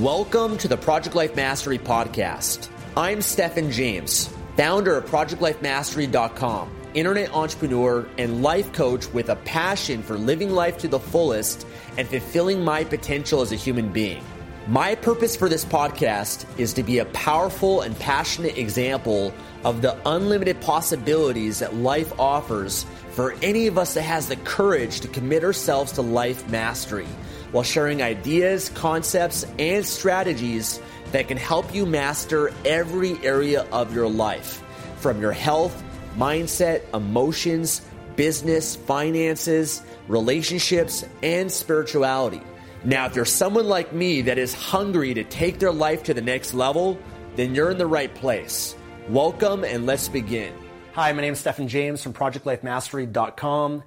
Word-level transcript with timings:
Welcome 0.00 0.56
to 0.56 0.66
the 0.66 0.78
Project 0.78 1.14
Life 1.14 1.36
Mastery 1.36 1.76
Podcast. 1.76 2.70
I'm 2.96 3.20
Stefan 3.20 3.70
James, 3.70 4.30
founder 4.56 4.96
of 4.96 5.04
ProjectLifeMastery.com, 5.04 6.70
internet 6.94 7.34
entrepreneur 7.34 8.08
and 8.16 8.42
life 8.42 8.72
coach 8.72 9.12
with 9.12 9.28
a 9.28 9.36
passion 9.36 10.02
for 10.02 10.16
living 10.16 10.52
life 10.52 10.78
to 10.78 10.88
the 10.88 10.98
fullest 10.98 11.66
and 11.98 12.08
fulfilling 12.08 12.64
my 12.64 12.82
potential 12.82 13.42
as 13.42 13.52
a 13.52 13.56
human 13.56 13.92
being. 13.92 14.24
My 14.68 14.94
purpose 14.94 15.36
for 15.36 15.50
this 15.50 15.66
podcast 15.66 16.46
is 16.58 16.72
to 16.72 16.82
be 16.82 17.00
a 17.00 17.04
powerful 17.04 17.82
and 17.82 17.94
passionate 17.98 18.56
example 18.56 19.34
of 19.64 19.82
the 19.82 19.96
unlimited 20.08 20.60
possibilities 20.60 21.58
that 21.58 21.74
life 21.74 22.18
offers 22.18 22.86
for 23.10 23.34
any 23.42 23.66
of 23.66 23.76
us 23.76 23.94
that 23.94 24.02
has 24.02 24.28
the 24.28 24.36
courage 24.36 25.00
to 25.00 25.08
commit 25.08 25.44
ourselves 25.44 25.92
to 25.92 26.02
life 26.02 26.48
mastery 26.48 27.06
while 27.52 27.64
sharing 27.64 28.02
ideas, 28.02 28.68
concepts, 28.70 29.44
and 29.58 29.84
strategies 29.84 30.80
that 31.12 31.28
can 31.28 31.36
help 31.36 31.74
you 31.74 31.84
master 31.84 32.52
every 32.64 33.18
area 33.24 33.66
of 33.72 33.94
your 33.94 34.08
life 34.08 34.62
from 34.96 35.20
your 35.20 35.32
health, 35.32 35.82
mindset, 36.16 36.82
emotions, 36.94 37.82
business, 38.16 38.76
finances, 38.76 39.82
relationships, 40.08 41.04
and 41.22 41.50
spirituality. 41.50 42.42
Now, 42.84 43.06
if 43.06 43.16
you're 43.16 43.24
someone 43.24 43.66
like 43.66 43.92
me 43.92 44.22
that 44.22 44.38
is 44.38 44.54
hungry 44.54 45.14
to 45.14 45.24
take 45.24 45.58
their 45.58 45.72
life 45.72 46.04
to 46.04 46.14
the 46.14 46.22
next 46.22 46.54
level, 46.54 46.98
then 47.36 47.54
you're 47.54 47.70
in 47.70 47.78
the 47.78 47.86
right 47.86 48.14
place. 48.14 48.74
Welcome 49.10 49.64
and 49.64 49.86
let's 49.86 50.08
begin. 50.08 50.54
Hi, 50.92 51.12
my 51.12 51.20
name 51.20 51.32
is 51.32 51.40
Stefan 51.40 51.66
James 51.66 52.00
from 52.00 52.12
ProjectLifeMastery.com, 52.12 53.82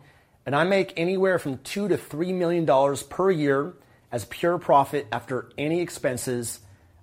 and 0.46 0.54
I 0.54 0.66
make 0.66 0.92
anywhere 0.98 1.40
from 1.40 1.60
two 1.60 1.88
to 1.88 1.96
three 1.96 2.34
million 2.34 2.66
dollars 2.66 3.04
per 3.04 3.32
year 3.32 3.74
as 4.12 4.26
pure 4.26 4.58
profit 4.58 5.08
after 5.14 5.50
any 5.58 5.80
expenses. 5.80 6.60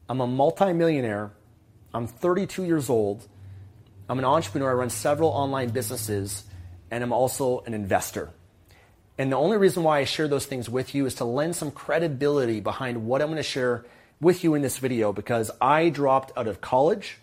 I'm 0.07 0.21
a 0.21 0.27
multimillionaire. 0.27 1.33
I'm 1.95 2.07
32 2.07 2.65
years 2.65 2.91
old. 2.91 3.27
I'm 4.07 4.19
an 4.19 4.27
entrepreneur. 4.27 4.73
I 4.73 4.75
run 4.75 4.91
several 4.91 5.31
online 5.31 5.71
businesses, 5.71 6.45
and 6.91 7.03
I'm 7.03 7.15
also 7.15 7.61
an 7.61 7.73
investor. 7.73 8.29
And 9.17 9.33
the 9.33 9.37
only 9.37 9.57
reason 9.57 9.83
why 9.83 10.01
I 10.01 10.05
share 10.05 10.29
those 10.29 10.45
things 10.45 10.69
with 10.69 10.95
you 10.95 11.07
is 11.07 11.15
to 11.15 11.25
lend 11.25 11.57
some 11.57 11.71
credibility 11.71 12.61
behind 12.61 13.07
what 13.07 13.23
I'm 13.23 13.29
going 13.29 13.39
to 13.39 13.43
share 13.43 13.87
with 14.21 14.45
you 14.45 14.55
in 14.57 14.61
this 14.61 14.77
video 14.77 15.11
because 15.11 15.51
I 15.59 15.89
dropped 15.89 16.37
out 16.37 16.49
of 16.49 16.61
college 16.61 17.17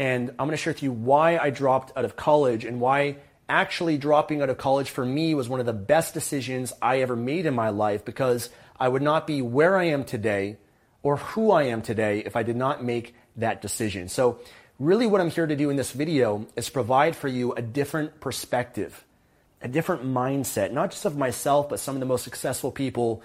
and 0.00 0.30
I'm 0.30 0.46
going 0.46 0.52
to 0.52 0.56
share 0.56 0.72
with 0.72 0.82
you 0.82 0.92
why 0.92 1.36
I 1.36 1.50
dropped 1.50 1.92
out 1.94 2.06
of 2.06 2.16
college 2.16 2.64
and 2.64 2.80
why 2.80 3.16
actually 3.50 3.98
dropping 3.98 4.40
out 4.40 4.48
of 4.48 4.56
college 4.56 4.88
for 4.88 5.04
me 5.04 5.34
was 5.34 5.46
one 5.46 5.60
of 5.60 5.66
the 5.66 5.74
best 5.74 6.14
decisions 6.14 6.72
I 6.80 7.02
ever 7.02 7.14
made 7.14 7.44
in 7.44 7.54
my 7.54 7.68
life 7.68 8.06
because 8.06 8.48
I 8.78 8.88
would 8.88 9.02
not 9.02 9.26
be 9.26 9.42
where 9.42 9.76
I 9.76 9.84
am 9.84 10.04
today 10.04 10.56
or 11.02 11.18
who 11.18 11.50
I 11.50 11.64
am 11.64 11.82
today 11.82 12.22
if 12.24 12.34
I 12.34 12.42
did 12.42 12.56
not 12.56 12.82
make 12.82 13.14
that 13.36 13.60
decision. 13.60 14.08
So 14.08 14.40
really 14.78 15.06
what 15.06 15.20
I'm 15.20 15.28
here 15.28 15.46
to 15.46 15.54
do 15.54 15.68
in 15.68 15.76
this 15.76 15.92
video 15.92 16.46
is 16.56 16.70
provide 16.70 17.14
for 17.14 17.28
you 17.28 17.52
a 17.52 17.60
different 17.60 18.20
perspective 18.20 19.04
a 19.62 19.68
different 19.68 20.06
mindset, 20.06 20.72
not 20.72 20.90
just 20.90 21.04
of 21.04 21.18
myself, 21.18 21.68
but 21.68 21.78
some 21.78 21.94
of 21.94 22.00
the 22.00 22.06
most 22.06 22.24
successful 22.24 22.72
people 22.72 23.22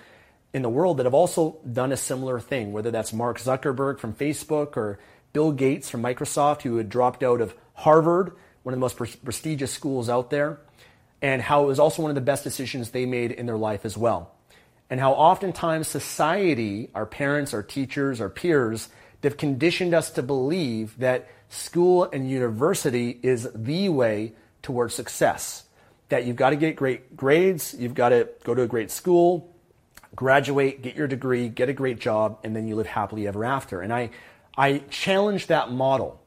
in 0.54 0.62
the 0.62 0.70
world 0.70 0.98
that 0.98 1.06
have 1.06 1.14
also 1.14 1.58
done 1.72 1.94
a 1.94 1.98
similar 1.98 2.42
thing, 2.42 2.74
whether 2.74 2.92
that's 2.92 3.14
Mark 3.14 3.40
Zuckerberg 3.40 4.00
from 4.00 4.14
Facebook 4.14 4.76
or 4.76 5.00
Bill 5.36 5.52
Gates 5.52 5.90
from 5.90 6.02
Microsoft, 6.02 6.62
who 6.62 6.78
had 6.78 6.88
dropped 6.88 7.22
out 7.22 7.42
of 7.42 7.54
Harvard, 7.74 8.32
one 8.64 8.72
of 8.74 8.78
the 8.78 8.82
most 8.82 8.96
pre- 8.96 9.10
prestigious 9.22 9.70
schools 9.70 10.08
out 10.08 10.30
there, 10.30 10.62
and 11.22 11.42
how 11.42 11.64
it 11.64 11.68
was 11.68 11.78
also 11.78 12.02
one 12.02 12.10
of 12.10 12.16
the 12.16 12.22
best 12.22 12.46
decisions 12.46 12.92
they 12.92 13.06
made 13.06 13.34
in 13.34 13.46
their 13.46 13.58
life 13.58 13.84
as 13.84 13.98
well. 13.98 14.32
And 14.90 14.98
how 14.98 15.12
oftentimes 15.12 15.90
society, 15.90 16.90
our 16.96 17.06
parents, 17.06 17.54
our 17.54 17.64
teachers, 17.64 18.22
our 18.22 18.30
peers, 18.30 18.88
they've 19.20 19.36
conditioned 19.36 19.94
us 19.94 20.10
to 20.12 20.24
believe 20.24 20.98
that 21.00 21.28
school 21.50 22.06
and 22.06 22.32
university 22.32 23.20
is 23.22 23.46
the 23.54 23.90
way 23.90 24.36
towards 24.62 24.94
success 24.94 25.66
that 26.08 26.24
you've 26.24 26.38
got 26.38 26.52
to 26.52 26.56
get 26.56 26.78
great 26.78 27.18
grades, 27.18 27.76
you've 27.78 27.94
got 27.94 28.10
to 28.10 28.30
go 28.46 28.56
to 28.56 28.62
a 28.62 28.68
great 28.68 28.90
school, 28.90 29.54
graduate, 30.16 30.82
get 30.82 30.96
your 30.96 31.08
degree, 31.08 31.50
get 31.50 31.68
a 31.68 31.74
great 31.74 32.00
job, 32.00 32.40
and 32.46 32.56
then 32.56 32.70
you 32.70 32.76
live 32.78 32.88
happily 32.88 33.28
ever 33.28 33.44
after. 33.44 33.82
And 33.82 33.92
I, 33.92 34.12
I 34.58 34.80
challenge 34.90 35.48
that 35.48 35.72
model. 35.72 36.22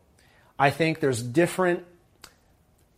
I 0.59 0.71
think 0.71 1.01
there's 1.01 1.23
different 1.23 1.85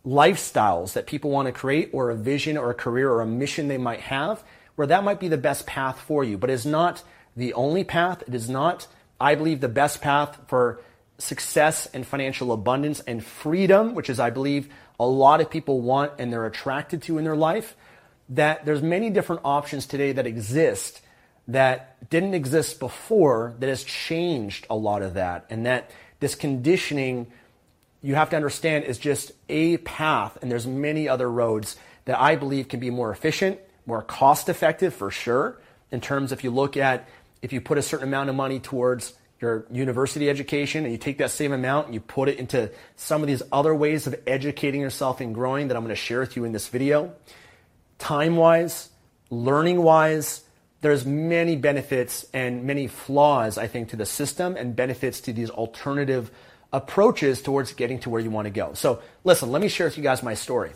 lifestyles 0.05 0.93
that 0.93 1.05
people 1.05 1.29
want 1.29 1.45
to 1.45 1.51
create, 1.51 1.89
or 1.93 2.09
a 2.09 2.15
vision, 2.15 2.57
or 2.57 2.71
a 2.71 2.73
career, 2.73 3.11
or 3.11 3.21
a 3.21 3.27
mission 3.27 3.67
they 3.67 3.77
might 3.77 4.01
have, 4.01 4.43
where 4.75 4.87
that 4.87 5.03
might 5.03 5.19
be 5.19 5.27
the 5.27 5.37
best 5.37 5.67
path 5.67 5.99
for 5.99 6.23
you. 6.23 6.37
But 6.37 6.49
it's 6.49 6.65
not 6.65 7.03
the 7.35 7.53
only 7.53 7.83
path. 7.83 8.23
It 8.27 8.33
is 8.33 8.49
not, 8.49 8.87
I 9.19 9.35
believe, 9.35 9.61
the 9.61 9.69
best 9.69 10.01
path 10.01 10.39
for 10.47 10.81
success 11.17 11.85
and 11.93 12.05
financial 12.05 12.51
abundance 12.51 12.99
and 13.01 13.23
freedom, 13.23 13.93
which 13.93 14.09
is, 14.09 14.19
I 14.19 14.31
believe, 14.31 14.69
a 14.99 15.05
lot 15.05 15.39
of 15.39 15.49
people 15.49 15.81
want 15.81 16.13
and 16.17 16.33
they're 16.33 16.47
attracted 16.47 17.03
to 17.03 17.17
in 17.19 17.23
their 17.23 17.35
life, 17.35 17.75
that 18.29 18.65
there's 18.65 18.81
many 18.81 19.09
different 19.09 19.41
options 19.45 19.85
today 19.85 20.13
that 20.13 20.25
exist 20.25 21.01
that 21.47 22.09
didn't 22.09 22.33
exist 22.33 22.79
before 22.79 23.55
that 23.59 23.67
has 23.67 23.83
changed 23.83 24.65
a 24.69 24.75
lot 24.75 25.01
of 25.01 25.15
that. 25.15 25.45
And 25.49 25.65
that 25.65 25.91
this 26.19 26.35
conditioning, 26.35 27.27
you 28.01 28.15
have 28.15 28.29
to 28.29 28.35
understand, 28.35 28.85
is 28.85 28.97
just 28.97 29.31
a 29.49 29.77
path, 29.77 30.37
and 30.41 30.51
there's 30.51 30.67
many 30.67 31.09
other 31.09 31.29
roads 31.29 31.75
that 32.05 32.19
I 32.19 32.35
believe 32.35 32.67
can 32.67 32.79
be 32.79 32.89
more 32.89 33.11
efficient, 33.11 33.59
more 33.85 34.01
cost 34.01 34.49
effective 34.49 34.93
for 34.93 35.11
sure, 35.11 35.59
in 35.91 36.01
terms 36.01 36.31
if 36.31 36.43
you 36.43 36.51
look 36.51 36.77
at 36.77 37.07
if 37.41 37.51
you 37.51 37.59
put 37.59 37.77
a 37.77 37.81
certain 37.81 38.07
amount 38.07 38.29
of 38.29 38.35
money 38.35 38.59
towards 38.59 39.13
your 39.39 39.65
university 39.71 40.29
education 40.29 40.83
and 40.83 40.91
you 40.91 40.97
take 40.97 41.17
that 41.17 41.31
same 41.31 41.51
amount 41.51 41.87
and 41.87 41.95
you 41.95 41.99
put 41.99 42.29
it 42.29 42.37
into 42.37 42.69
some 42.95 43.21
of 43.21 43.27
these 43.27 43.41
other 43.51 43.73
ways 43.73 44.05
of 44.05 44.15
educating 44.27 44.79
yourself 44.79 45.19
and 45.19 45.33
growing 45.33 45.67
that 45.67 45.75
I'm 45.75 45.83
going 45.83 45.89
to 45.89 45.95
share 45.95 46.19
with 46.19 46.35
you 46.35 46.45
in 46.45 46.51
this 46.51 46.67
video, 46.67 47.13
time 47.97 48.35
wise, 48.35 48.89
learning 49.31 49.81
wise, 49.81 50.41
there's 50.81 51.05
many 51.05 51.55
benefits 51.55 52.25
and 52.33 52.63
many 52.63 52.87
flaws, 52.87 53.57
I 53.57 53.67
think, 53.67 53.89
to 53.89 53.95
the 53.95 54.05
system 54.05 54.55
and 54.55 54.75
benefits 54.75 55.21
to 55.21 55.33
these 55.33 55.49
alternative 55.49 56.31
approaches 56.73 57.41
towards 57.41 57.73
getting 57.73 57.99
to 57.99 58.09
where 58.09 58.21
you 58.21 58.31
want 58.31 58.45
to 58.45 58.51
go. 58.51 58.73
So, 58.73 59.01
listen, 59.23 59.51
let 59.51 59.61
me 59.61 59.67
share 59.67 59.87
with 59.87 59.97
you 59.97 60.03
guys 60.03 60.23
my 60.23 60.33
story. 60.33 60.71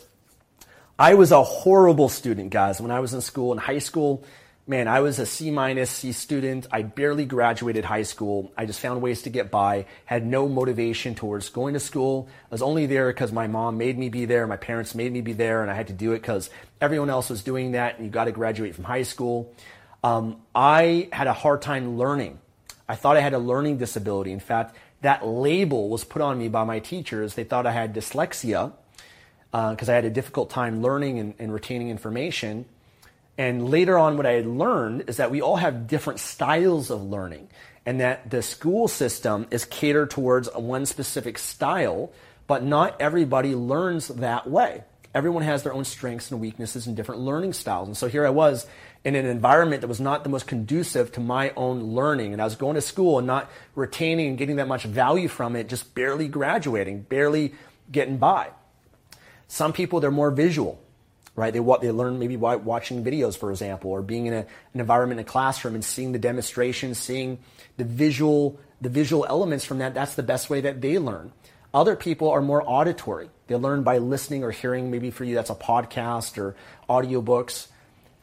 I 0.98 1.16
was 1.16 1.32
a 1.32 1.44
horrible 1.44 2.08
student, 2.08 2.52
guys, 2.52 2.80
when 2.80 2.92
I 2.92 3.00
was 3.00 3.14
in 3.14 3.22
school. 3.22 3.52
In 3.52 3.58
high 3.58 3.80
school, 3.80 4.24
man, 4.68 4.88
I 4.88 5.02
was 5.02 5.20
a 5.20 5.26
C 5.26 5.52
minus 5.52 5.90
C 5.90 6.12
student. 6.12 6.68
I 6.72 6.84
barely 6.84 7.26
graduated 7.26 7.84
high 7.84 8.04
school. 8.04 8.52
I 8.58 8.66
just 8.66 8.80
found 8.80 9.02
ways 9.02 9.24
to 9.24 9.30
get 9.30 9.52
by, 9.52 9.88
had 10.06 10.26
no 10.26 10.48
motivation 10.48 11.16
towards 11.16 11.50
going 11.50 11.74
to 11.74 11.80
school. 11.80 12.30
I 12.46 12.54
was 12.54 12.62
only 12.62 12.86
there 12.86 13.12
because 13.12 13.32
my 13.32 13.48
mom 13.48 13.78
made 13.78 13.98
me 13.98 14.10
be 14.10 14.26
there, 14.26 14.48
my 14.48 14.58
parents 14.58 14.96
made 14.96 15.12
me 15.12 15.22
be 15.22 15.34
there, 15.34 15.62
and 15.62 15.72
I 15.72 15.74
had 15.74 15.88
to 15.88 15.94
do 15.94 16.14
it 16.14 16.22
because 16.22 16.50
everyone 16.80 17.10
else 17.10 17.30
was 17.30 17.44
doing 17.44 17.72
that, 17.72 17.98
and 17.98 18.06
you 18.06 18.12
got 18.12 18.26
to 18.26 18.32
graduate 18.32 18.76
from 18.76 18.86
high 18.86 19.04
school. 19.04 19.54
Um, 20.06 20.38
I 20.54 21.10
had 21.12 21.26
a 21.26 21.34
hard 21.34 21.64
time 21.64 21.98
learning. 21.98 22.38
I 22.88 22.94
thought 22.94 23.18
I 23.18 23.22
had 23.22 23.34
a 23.34 23.40
learning 23.40 23.80
disability. 23.80 24.32
In 24.32 24.40
fact, 24.40 24.76
that 25.02 25.26
label 25.26 25.90
was 25.90 26.04
put 26.04 26.22
on 26.22 26.38
me 26.38 26.48
by 26.48 26.64
my 26.64 26.78
teachers. 26.78 27.34
They 27.34 27.44
thought 27.44 27.66
I 27.66 27.72
had 27.72 27.96
dyslexia 27.96 28.72
because 29.50 29.90
uh, 29.90 29.92
I 29.92 29.96
had 29.96 30.06
a 30.06 30.12
difficult 30.12 30.52
time 30.52 30.84
learning 30.84 31.18
and, 31.18 31.34
and 31.40 31.52
retaining 31.52 31.90
information. 31.90 32.66
And 33.36 33.68
later 33.68 33.98
on, 33.98 34.16
what 34.16 34.28
I 34.28 34.34
had 34.34 34.46
learned 34.46 35.06
is 35.08 35.18
that 35.18 35.32
we 35.32 35.42
all 35.42 35.56
have 35.56 35.88
different 35.88 36.20
styles 36.20 36.92
of 36.92 37.02
learning, 37.02 37.50
and 37.84 38.00
that 38.00 38.30
the 38.30 38.44
school 38.44 38.88
system 38.88 39.48
is 39.50 39.66
catered 39.66 40.12
towards 40.12 40.54
one 40.54 40.86
specific 40.86 41.40
style, 41.40 42.12
but 42.46 42.64
not 42.64 42.96
everybody 43.02 43.56
learns 43.56 44.10
that 44.10 44.48
way. 44.48 44.84
Everyone 45.16 45.44
has 45.44 45.64
their 45.64 45.74
own 45.74 45.86
strengths 45.86 46.30
and 46.30 46.40
weaknesses 46.40 46.86
and 46.86 46.96
different 46.96 47.22
learning 47.22 47.54
styles. 47.54 47.88
And 47.88 47.98
so 47.98 48.08
here 48.08 48.28
I 48.28 48.30
was 48.30 48.68
in 49.06 49.16
an 49.16 49.28
environment 49.28 49.82
that 49.82 49.88
was 49.88 50.02
not 50.02 50.24
the 50.24 50.30
most 50.30 50.48
conducive 50.48 51.12
to 51.14 51.22
my 51.22 51.54
own 51.56 51.94
learning. 51.96 52.34
And 52.34 52.42
I 52.42 52.46
was 52.46 52.56
going 52.56 52.76
to 52.76 52.82
school 52.82 53.20
and 53.20 53.28
not 53.28 53.50
retaining 53.76 54.28
and 54.30 54.38
getting 54.38 54.58
that 54.58 54.68
much 54.68 54.84
value 54.84 55.28
from 55.28 55.56
it, 55.56 55.70
just 55.70 55.96
barely 55.96 56.28
graduating, 56.28 57.04
barely 57.04 57.54
getting 57.92 58.18
by. 58.18 58.50
Some 59.48 59.72
people, 59.72 60.00
they're 60.00 60.12
more 60.12 60.32
visual 60.32 60.82
right? 61.36 61.54
They 61.54 61.60
they 61.60 61.92
learn 61.92 62.18
maybe 62.18 62.38
by 62.38 62.56
watching 62.56 63.04
videos, 63.04 63.38
for 63.38 63.52
example, 63.52 63.92
or 63.92 64.02
being 64.02 64.28
in 64.28 64.34
a, 64.34 64.46
an 64.74 64.80
environment 64.80 65.20
in 65.20 65.26
a 65.26 65.30
classroom 65.30 65.76
and 65.76 65.84
seeing 65.84 66.12
the 66.12 66.20
demonstrations, 66.20 66.98
seeing 66.98 67.40
the 67.78 67.84
visual 67.84 68.60
the 68.82 68.90
visual 68.90 69.26
elements 69.28 69.66
from 69.66 69.80
that. 69.80 69.94
That's 69.94 70.16
the 70.16 70.24
best 70.24 70.50
way 70.50 70.62
that 70.62 70.82
they 70.82 70.98
learn. 70.98 71.32
Other 71.74 71.96
people 71.96 72.30
are 72.30 72.42
more 72.42 72.64
auditory. 72.66 73.30
They 73.48 73.56
learn 73.56 73.84
by 73.84 73.98
listening 73.98 74.44
or 74.44 74.52
hearing. 74.52 74.92
Maybe 74.92 75.12
for 75.12 75.26
you 75.26 75.36
that's 75.36 75.50
a 75.50 75.56
podcast 75.56 76.38
or 76.38 76.56
audiobooks. 76.90 77.68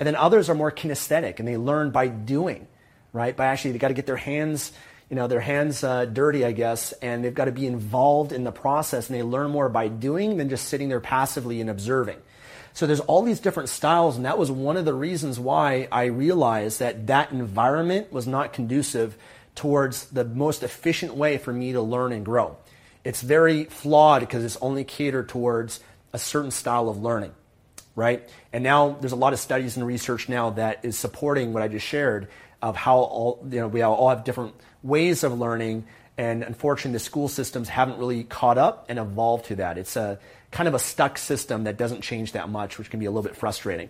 And 0.01 0.07
then 0.07 0.17
others 0.17 0.51
are 0.51 0.55
more 0.55 0.73
kinesthetic 0.73 1.39
and 1.39 1.47
they 1.47 1.57
learn 1.57 1.91
by 1.91 2.09
doing, 2.09 2.67
right? 3.13 3.37
By 3.37 3.47
actually 3.47 3.73
they 3.73 3.79
got 3.79 3.89
to 3.89 3.95
get 3.95 4.07
their 4.07 4.17
hands 4.17 4.73
you 5.13 5.17
know, 5.17 5.27
their 5.27 5.41
hands 5.41 5.85
uh, 5.85 6.07
dirty, 6.07 6.43
I 6.43 6.53
guess, 6.53 6.93
and 6.93 7.23
they've 7.23 7.35
got 7.35 7.45
to 7.45 7.53
be 7.53 7.67
involved 7.67 8.33
in 8.33 8.45
the 8.45 8.51
process, 8.51 9.11
and 9.11 9.19
they 9.19 9.23
learn 9.23 9.51
more 9.51 9.69
by 9.69 9.89
doing 9.89 10.39
than 10.39 10.49
just 10.49 10.71
sitting 10.71 10.89
there 10.89 11.01
passively 11.01 11.61
and 11.61 11.69
observing. 11.69 12.17
So 12.73 12.87
there's 12.87 13.01
all 13.01 13.21
these 13.21 13.39
different 13.39 13.69
styles, 13.69 14.17
and 14.17 14.25
that 14.25 14.39
was 14.39 14.51
one 14.51 14.79
of 14.79 14.87
the 14.87 14.95
reasons 14.95 15.39
why 15.39 15.87
I 15.93 16.05
realized 16.05 16.79
that 16.79 17.09
that 17.09 17.31
environment 17.31 18.11
was 18.11 18.27
not 18.27 18.55
conducive 18.55 19.15
towards 19.55 20.07
the 20.07 20.25
most 20.25 20.63
efficient 20.63 21.15
way 21.15 21.37
for 21.37 21.53
me 21.53 21.73
to 21.73 21.83
learn 21.83 22.13
and 22.13 22.25
grow. 22.25 22.57
It's 23.05 23.21
very 23.21 23.65
flawed 23.65 24.21
because 24.21 24.43
it's 24.43 24.57
only 24.63 24.83
catered 24.83 25.29
towards 25.29 25.81
a 26.15 26.19
certain 26.19 26.51
style 26.51 26.89
of 26.89 27.03
learning, 27.03 27.35
right? 27.95 28.29
And 28.53 28.65
now 28.65 28.97
there's 29.01 29.13
a 29.13 29.17
lot 29.17 29.33
of 29.33 29.39
studies 29.39 29.77
and 29.77 29.87
research 29.87 30.29
now 30.29 30.51
that 30.51 30.85
is 30.85 30.99
supporting 30.99 31.53
what 31.53 31.63
I 31.63 31.69
just 31.69 31.87
shared 31.87 32.29
of 32.61 32.77
how 32.77 32.99
all 32.99 33.47
you 33.51 33.61
know 33.61 33.69
we 33.69 33.83
all 33.83 34.09
have 34.09 34.25
different 34.25 34.55
ways 34.83 35.25
of 35.25 35.39
learning, 35.39 35.85
and 36.17 36.43
unfortunately, 36.43 36.93
the 36.93 37.01
school 37.01 37.29
systems 37.29 37.69
haven't 37.69 37.99
really 37.99 38.25
caught 38.25 38.59
up 38.59 38.87
and 38.89 38.99
evolved 38.99 39.47
to 39.47 39.57
that. 39.57 39.79
It's 39.79 39.97
a 39.97 40.19
kind 40.51 40.69
of 40.69 40.75
a 40.75 40.79
stuck 40.79 41.19
system 41.19 41.65
that 41.65 41.77
doesn't 41.77 42.03
change 42.03 42.33
that 42.33 42.49
much, 42.49 42.79
which 42.79 42.91
can 42.91 43.01
be 43.01 43.07
a 43.07 43.11
little 43.11 43.23
bit 43.23 43.37
frustrating. 43.37 43.89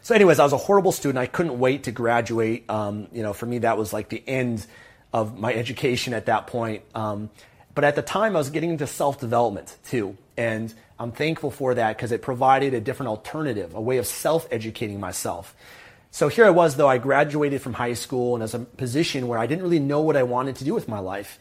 So, 0.00 0.14
anyways, 0.14 0.38
I 0.38 0.44
was 0.44 0.52
a 0.52 0.58
horrible 0.58 0.92
student. 0.92 1.18
I 1.18 1.26
couldn't 1.26 1.58
wait 1.58 1.84
to 1.84 1.92
graduate. 1.92 2.68
Um, 2.70 3.08
you 3.12 3.22
know, 3.22 3.32
for 3.32 3.46
me, 3.46 3.58
that 3.58 3.76
was 3.76 3.92
like 3.92 4.08
the 4.08 4.22
end 4.26 4.66
of 5.12 5.38
my 5.38 5.52
education 5.52 6.14
at 6.14 6.26
that 6.26 6.46
point. 6.46 6.82
Um, 6.94 7.30
but 7.74 7.84
at 7.84 7.94
the 7.94 8.02
time, 8.02 8.34
I 8.34 8.38
was 8.38 8.50
getting 8.50 8.70
into 8.70 8.86
self 8.86 9.20
development 9.20 9.76
too. 9.84 10.16
And 10.36 10.72
I'm 10.98 11.12
thankful 11.12 11.50
for 11.50 11.74
that 11.74 11.96
because 11.96 12.12
it 12.12 12.22
provided 12.22 12.74
a 12.74 12.80
different 12.80 13.08
alternative, 13.08 13.74
a 13.74 13.80
way 13.80 13.98
of 13.98 14.06
self 14.06 14.48
educating 14.50 14.98
myself. 14.98 15.54
So 16.10 16.28
here 16.28 16.44
I 16.44 16.50
was, 16.50 16.76
though, 16.76 16.88
I 16.88 16.98
graduated 16.98 17.60
from 17.60 17.74
high 17.74 17.92
school 17.92 18.34
and 18.34 18.42
as 18.42 18.54
a 18.54 18.60
position 18.60 19.28
where 19.28 19.38
I 19.38 19.46
didn't 19.46 19.62
really 19.62 19.78
know 19.78 20.00
what 20.00 20.16
I 20.16 20.22
wanted 20.22 20.56
to 20.56 20.64
do 20.64 20.74
with 20.74 20.88
my 20.88 20.98
life. 20.98 21.38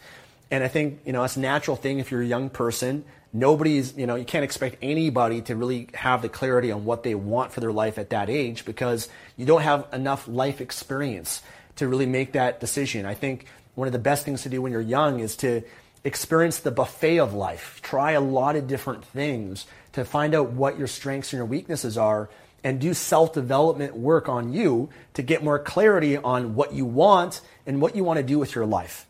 And 0.51 0.63
I 0.63 0.67
think, 0.67 1.01
you 1.05 1.13
know, 1.13 1.21
that's 1.21 1.37
a 1.37 1.41
natural 1.41 1.75
thing 1.75 1.99
if 1.99 2.11
you're 2.11 2.21
a 2.21 2.25
young 2.25 2.49
person. 2.49 3.03
Nobody's, 3.33 3.95
you 3.97 4.07
know, 4.07 4.15
you 4.15 4.25
can't 4.25 4.43
expect 4.43 4.77
anybody 4.81 5.41
to 5.43 5.55
really 5.55 5.89
have 5.93 6.21
the 6.21 6.29
clarity 6.29 6.71
on 6.71 6.85
what 6.85 7.03
they 7.03 7.15
want 7.15 7.51
for 7.51 7.59
their 7.59 7.71
life 7.71 7.97
at 7.97 8.11
that 8.11 8.29
age 8.29 8.65
because 8.65 9.09
you 9.35 9.45
don't 9.45 9.61
have 9.61 9.87
enough 9.91 10.27
life 10.27 10.61
experience 10.61 11.41
to 11.77 11.87
really 11.87 12.05
make 12.05 12.33
that 12.33 12.59
decision. 12.59 13.05
I 13.05 13.13
think 13.13 13.45
one 13.75 13.87
of 13.87 13.93
the 13.93 13.99
best 13.99 14.25
things 14.25 14.43
to 14.43 14.49
do 14.49 14.61
when 14.61 14.71
you're 14.71 14.81
young 14.81 15.19
is 15.19 15.35
to 15.37 15.61
experience 16.07 16.59
the 16.59 16.71
buffet 16.71 17.19
of 17.19 17.33
life. 17.33 17.81
Try 17.83 18.13
a 18.13 18.21
lot 18.21 18.55
of 18.55 18.65
different 18.65 19.03
things 19.03 19.67
to 19.91 20.05
find 20.05 20.33
out 20.33 20.51
what 20.51 20.77
your 20.77 20.87
strengths 20.87 21.33
and 21.33 21.37
your 21.37 21.45
weaknesses 21.45 21.97
are 21.97 22.29
and 22.63 22.79
do 22.79 22.93
self 22.93 23.33
development 23.33 23.95
work 23.95 24.29
on 24.29 24.53
you 24.53 24.89
to 25.15 25.21
get 25.21 25.43
more 25.43 25.59
clarity 25.59 26.15
on 26.15 26.55
what 26.55 26.73
you 26.73 26.85
want 26.85 27.41
and 27.65 27.81
what 27.81 27.95
you 27.95 28.05
want 28.05 28.17
to 28.17 28.23
do 28.23 28.39
with 28.39 28.55
your 28.55 28.65
life. 28.65 29.05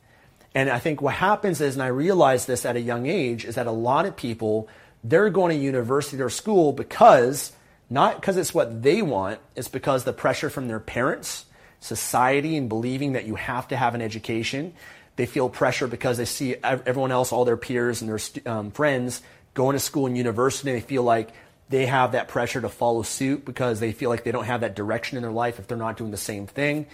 And 0.56 0.72
I 0.72 0.80
think 0.80 1.00
what 1.00 1.14
happens 1.14 1.62
is, 1.62 1.76
and 1.76 1.84
I 1.84 1.88
realized 1.88 2.48
this 2.48 2.66
at 2.66 2.76
a 2.76 2.82
young 2.82 3.06
age, 3.06 3.46
is 3.46 3.56
that 3.56 3.68
a 3.68 3.72
lot 3.72 4.08
of 4.08 4.16
people, 4.16 4.68
they're 5.04 5.30
going 5.30 5.56
to 5.56 5.64
university 5.64 6.20
or 6.20 6.32
school 6.32 6.74
because, 6.74 7.52
not 7.92 8.16
because 8.20 8.38
it's 8.38 8.56
what 8.56 8.82
they 8.82 9.04
want, 9.04 9.40
it's 9.56 9.68
because 9.68 10.04
the 10.04 10.14
pressure 10.14 10.50
from 10.50 10.68
their 10.68 10.80
parents, 10.80 11.46
society, 11.80 12.58
and 12.58 12.70
believing 12.70 13.14
that 13.14 13.28
you 13.28 13.36
have 13.36 13.68
to 13.68 13.78
have 13.78 13.94
an 13.94 14.02
education. 14.02 14.74
They 15.18 15.26
feel 15.26 15.50
pressure 15.50 15.88
because 15.88 16.18
they 16.18 16.26
see 16.26 16.56
everyone 16.64 17.12
else, 17.12 17.32
all 17.32 17.44
their 17.44 17.58
peers 17.58 18.02
and 18.02 18.10
their 18.10 18.52
um, 18.52 18.72
friends 18.72 19.22
going 19.54 19.74
to 19.74 19.80
school 19.80 20.06
and 20.06 20.16
university. 20.16 20.70
And 20.70 20.78
they 20.78 20.86
feel 20.86 21.04
like 21.04 21.32
they 21.70 21.88
have 21.88 22.14
that 22.14 22.30
pressure 22.30 22.62
to 22.62 22.70
follow 22.70 23.02
suit 23.02 23.44
because 23.44 23.80
they 23.80 23.92
feel 23.92 24.10
like 24.10 24.24
they 24.24 24.32
don't 24.32 24.46
have 24.46 24.62
that 24.62 24.76
direction 24.76 25.18
in 25.18 25.24
their 25.24 25.32
life 25.32 25.60
if 25.60 25.68
they're 25.68 25.78
not 25.78 25.98
doing 25.98 26.12
the 26.12 26.18
same 26.18 26.48
thing. 26.48 26.88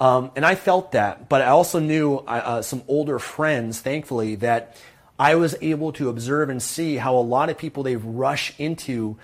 Um, 0.00 0.30
and 0.36 0.44
I 0.44 0.56
felt 0.56 0.92
that, 0.92 1.28
but 1.28 1.40
I 1.42 1.46
also 1.46 1.78
knew 1.78 2.16
uh, 2.16 2.42
uh, 2.44 2.62
some 2.62 2.82
older 2.86 3.18
friends, 3.18 3.80
thankfully, 3.80 4.34
that 4.36 4.76
I 5.18 5.36
was 5.36 5.54
able 5.62 5.92
to 5.92 6.10
observe 6.10 6.50
and 6.50 6.62
see 6.62 6.96
how 6.96 7.16
a 7.16 7.20
lot 7.20 7.48
of 7.48 7.56
people 7.56 7.82
they 7.82 7.96
rush 7.96 8.52
into 8.58 9.16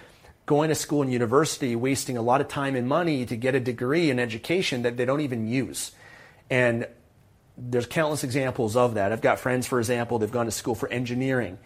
going 0.46 0.70
to 0.70 0.74
school 0.74 1.02
and 1.02 1.12
university, 1.12 1.76
wasting 1.76 2.16
a 2.16 2.22
lot 2.22 2.40
of 2.40 2.48
time 2.48 2.74
and 2.74 2.88
money 2.88 3.26
to 3.26 3.36
get 3.36 3.54
a 3.54 3.60
degree 3.60 4.10
in 4.10 4.18
education 4.18 4.82
that 4.82 4.96
they 4.96 5.04
don't 5.04 5.20
even 5.20 5.46
use. 5.46 5.92
And 6.48 6.86
there's 7.56 7.86
countless 7.86 8.24
examples 8.24 8.76
of 8.76 8.94
that. 8.94 9.12
I've 9.12 9.20
got 9.20 9.38
friends, 9.38 9.66
for 9.66 9.78
example, 9.78 10.18
they've 10.18 10.30
gone 10.30 10.46
to 10.46 10.52
school 10.52 10.74
for 10.74 10.88
engineering, 10.88 11.58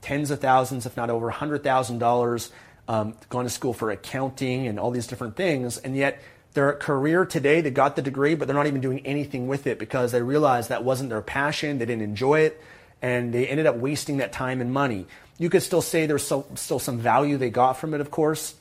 tens 0.00 0.30
of 0.30 0.40
thousands, 0.40 0.86
if 0.86 0.96
not 0.96 1.10
over 1.10 1.28
a 1.30 1.32
$100,000 1.32 2.50
um, 2.88 3.14
gone 3.28 3.44
to 3.44 3.50
school 3.50 3.72
for 3.72 3.90
accounting 3.90 4.66
and 4.66 4.78
all 4.78 4.90
these 4.90 5.06
different 5.06 5.36
things, 5.36 5.78
and 5.78 5.96
yet 5.96 6.20
their 6.54 6.72
career 6.74 7.24
today, 7.24 7.60
they 7.60 7.70
got 7.70 7.96
the 7.96 8.02
degree, 8.02 8.34
but 8.34 8.46
they're 8.46 8.56
not 8.56 8.66
even 8.66 8.80
doing 8.80 9.06
anything 9.06 9.48
with 9.48 9.66
it 9.66 9.78
because 9.78 10.12
they 10.12 10.20
realized 10.20 10.68
that 10.68 10.84
wasn't 10.84 11.08
their 11.08 11.22
passion, 11.22 11.78
they 11.78 11.86
didn't 11.86 12.02
enjoy 12.02 12.40
it, 12.40 12.60
and 13.00 13.32
they 13.32 13.46
ended 13.46 13.66
up 13.66 13.76
wasting 13.76 14.18
that 14.18 14.32
time 14.32 14.60
and 14.60 14.72
money. 14.72 15.06
You 15.38 15.48
could 15.48 15.62
still 15.62 15.80
say 15.80 16.06
there's 16.06 16.26
so, 16.26 16.46
still 16.56 16.78
some 16.78 16.98
value 16.98 17.38
they 17.38 17.50
got 17.50 17.74
from 17.74 17.94
it, 17.94 18.00
of 18.00 18.10
course, 18.10 18.54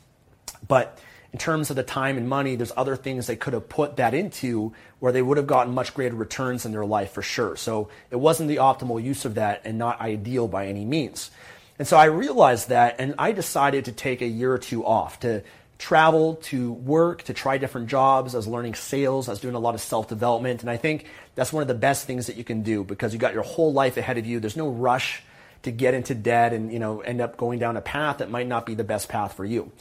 but 0.67 0.97
in 1.33 1.39
terms 1.39 1.69
of 1.69 1.75
the 1.75 1.83
time 1.83 2.17
and 2.17 2.27
money, 2.27 2.55
there's 2.55 2.73
other 2.75 2.95
things 2.95 3.27
they 3.27 3.35
could 3.35 3.53
have 3.53 3.69
put 3.69 3.95
that 3.97 4.13
into 4.13 4.73
where 4.99 5.11
they 5.11 5.21
would 5.21 5.37
have 5.37 5.47
gotten 5.47 5.73
much 5.73 5.93
greater 5.93 6.15
returns 6.15 6.65
in 6.65 6.71
their 6.71 6.85
life 6.85 7.11
for 7.11 7.21
sure. 7.21 7.55
So 7.55 7.89
it 8.09 8.17
wasn't 8.17 8.49
the 8.49 8.57
optimal 8.57 9.01
use 9.01 9.23
of 9.23 9.35
that 9.35 9.61
and 9.63 9.77
not 9.77 10.01
ideal 10.01 10.47
by 10.47 10.67
any 10.67 10.83
means. 10.83 11.31
And 11.79 11.87
so 11.87 11.97
I 11.97 12.05
realized 12.05 12.69
that, 12.69 12.97
and 12.99 13.15
I 13.17 13.31
decided 13.31 13.85
to 13.85 13.91
take 13.91 14.21
a 14.21 14.27
year 14.27 14.53
or 14.53 14.57
two 14.57 14.85
off 14.85 15.21
to 15.21 15.43
travel, 15.77 16.35
to 16.35 16.73
work, 16.73 17.23
to 17.23 17.33
try 17.33 17.57
different 17.57 17.87
jobs. 17.87 18.35
I 18.35 18.37
was 18.37 18.47
learning 18.47 18.75
sales, 18.75 19.27
I 19.27 19.31
was 19.31 19.39
doing 19.39 19.55
a 19.55 19.59
lot 19.59 19.73
of 19.73 19.81
self 19.81 20.09
development. 20.09 20.61
And 20.61 20.69
I 20.69 20.77
think 20.77 21.07
that's 21.33 21.51
one 21.53 21.61
of 21.61 21.67
the 21.67 21.73
best 21.73 22.05
things 22.05 22.27
that 22.27 22.35
you 22.35 22.43
can 22.43 22.61
do 22.61 22.83
because 22.83 23.13
you 23.13 23.19
got 23.19 23.33
your 23.33 23.43
whole 23.43 23.73
life 23.73 23.97
ahead 23.97 24.17
of 24.17 24.25
you. 24.25 24.39
There's 24.39 24.57
no 24.57 24.69
rush 24.69 25.23
to 25.63 25.71
get 25.71 25.93
into 25.93 26.13
debt 26.15 26.53
and 26.53 26.71
you 26.71 26.79
know 26.79 27.01
end 27.01 27.21
up 27.21 27.37
going 27.37 27.59
down 27.59 27.77
a 27.77 27.81
path 27.81 28.17
that 28.17 28.29
might 28.29 28.47
not 28.47 28.65
be 28.65 28.75
the 28.75 28.83
best 28.83 29.09
path 29.09 29.33
for 29.33 29.45
you. 29.45 29.71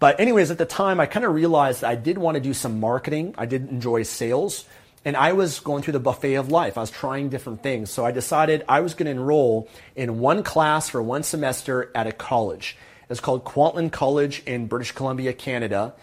But 0.00 0.18
anyways, 0.18 0.50
at 0.50 0.58
the 0.58 0.66
time 0.66 0.98
I 0.98 1.06
kind 1.06 1.24
of 1.24 1.32
realized 1.32 1.84
I 1.84 1.94
did 1.94 2.18
want 2.18 2.34
to 2.34 2.40
do 2.40 2.54
some 2.54 2.80
marketing. 2.80 3.34
I 3.38 3.46
did 3.46 3.68
enjoy 3.68 4.02
sales. 4.02 4.64
And 5.04 5.16
I 5.16 5.32
was 5.32 5.60
going 5.60 5.82
through 5.82 5.92
the 5.92 6.00
buffet 6.00 6.34
of 6.34 6.50
life. 6.50 6.76
I 6.76 6.80
was 6.80 6.90
trying 6.90 7.28
different 7.28 7.62
things. 7.62 7.90
So 7.90 8.04
I 8.04 8.10
decided 8.10 8.64
I 8.68 8.80
was 8.80 8.94
going 8.94 9.06
to 9.06 9.12
enroll 9.12 9.68
in 9.94 10.18
one 10.18 10.42
class 10.42 10.88
for 10.88 11.02
one 11.02 11.22
semester 11.22 11.90
at 11.94 12.06
a 12.06 12.12
college. 12.12 12.76
It's 13.08 13.20
called 13.20 13.44
Kwantlen 13.44 13.90
College 13.90 14.42
in 14.46 14.66
British 14.66 14.92
Columbia, 14.92 15.32
Canada. 15.32 15.94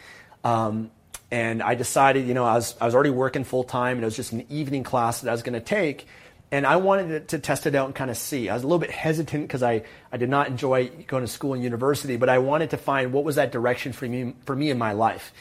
Um, 0.43 0.91
and 1.29 1.61
I 1.61 1.75
decided, 1.75 2.27
you 2.27 2.33
know, 2.33 2.45
I 2.45 2.55
was, 2.55 2.75
I 2.79 2.85
was 2.85 2.95
already 2.95 3.09
working 3.09 3.43
full 3.43 3.63
time 3.63 3.97
and 3.97 4.03
it 4.03 4.05
was 4.05 4.15
just 4.15 4.31
an 4.31 4.45
evening 4.49 4.83
class 4.83 5.21
that 5.21 5.29
I 5.29 5.31
was 5.31 5.43
going 5.43 5.53
to 5.53 5.59
take. 5.59 6.07
And 6.49 6.65
I 6.65 6.77
wanted 6.77 7.27
to 7.29 7.39
test 7.39 7.65
it 7.65 7.75
out 7.75 7.87
and 7.87 7.95
kind 7.95 8.09
of 8.09 8.15
see. 8.15 8.47
I 8.47 8.53
was 8.53 8.63
a 8.63 8.67
little 8.67 8.79
bit 8.79 8.91
hesitant 8.91 9.43
because 9.43 9.63
I, 9.63 9.83
I 10.11 10.17
did 10.17 10.29
not 10.29 10.47
enjoy 10.47 10.89
going 11.05 11.25
to 11.25 11.27
school 11.27 11.53
and 11.53 11.61
university, 11.61 12.15
but 12.15 12.29
I 12.29 12.37
wanted 12.37 12.69
to 12.69 12.77
find 12.77 13.11
what 13.11 13.25
was 13.25 13.35
that 13.35 13.51
direction 13.51 13.91
for 13.91 14.07
me, 14.07 14.33
for 14.45 14.55
me 14.55 14.69
in 14.69 14.77
my 14.77 14.93
life. 14.93 15.33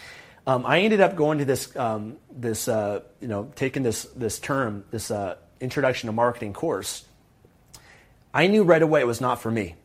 Um, 0.49 0.67
I 0.67 0.81
ended 0.81 1.01
up 1.01 1.15
going 1.15 1.39
to 1.39 1.45
this, 1.45 1.75
um, 1.77 2.17
this 2.31 2.67
uh, 2.67 3.03
you 3.21 3.29
know, 3.29 3.53
taking 3.55 3.85
this, 3.85 4.05
this 4.17 4.41
term, 4.41 4.85
this 4.91 5.11
uh, 5.13 5.37
introduction 5.61 6.09
to 6.09 6.13
marketing 6.13 6.53
course. 6.53 7.05
I 8.35 8.49
knew 8.49 8.65
right 8.65 8.83
away 8.83 9.01
it 9.01 9.07
was 9.07 9.21
not 9.21 9.41
for 9.41 9.51
me. 9.51 9.77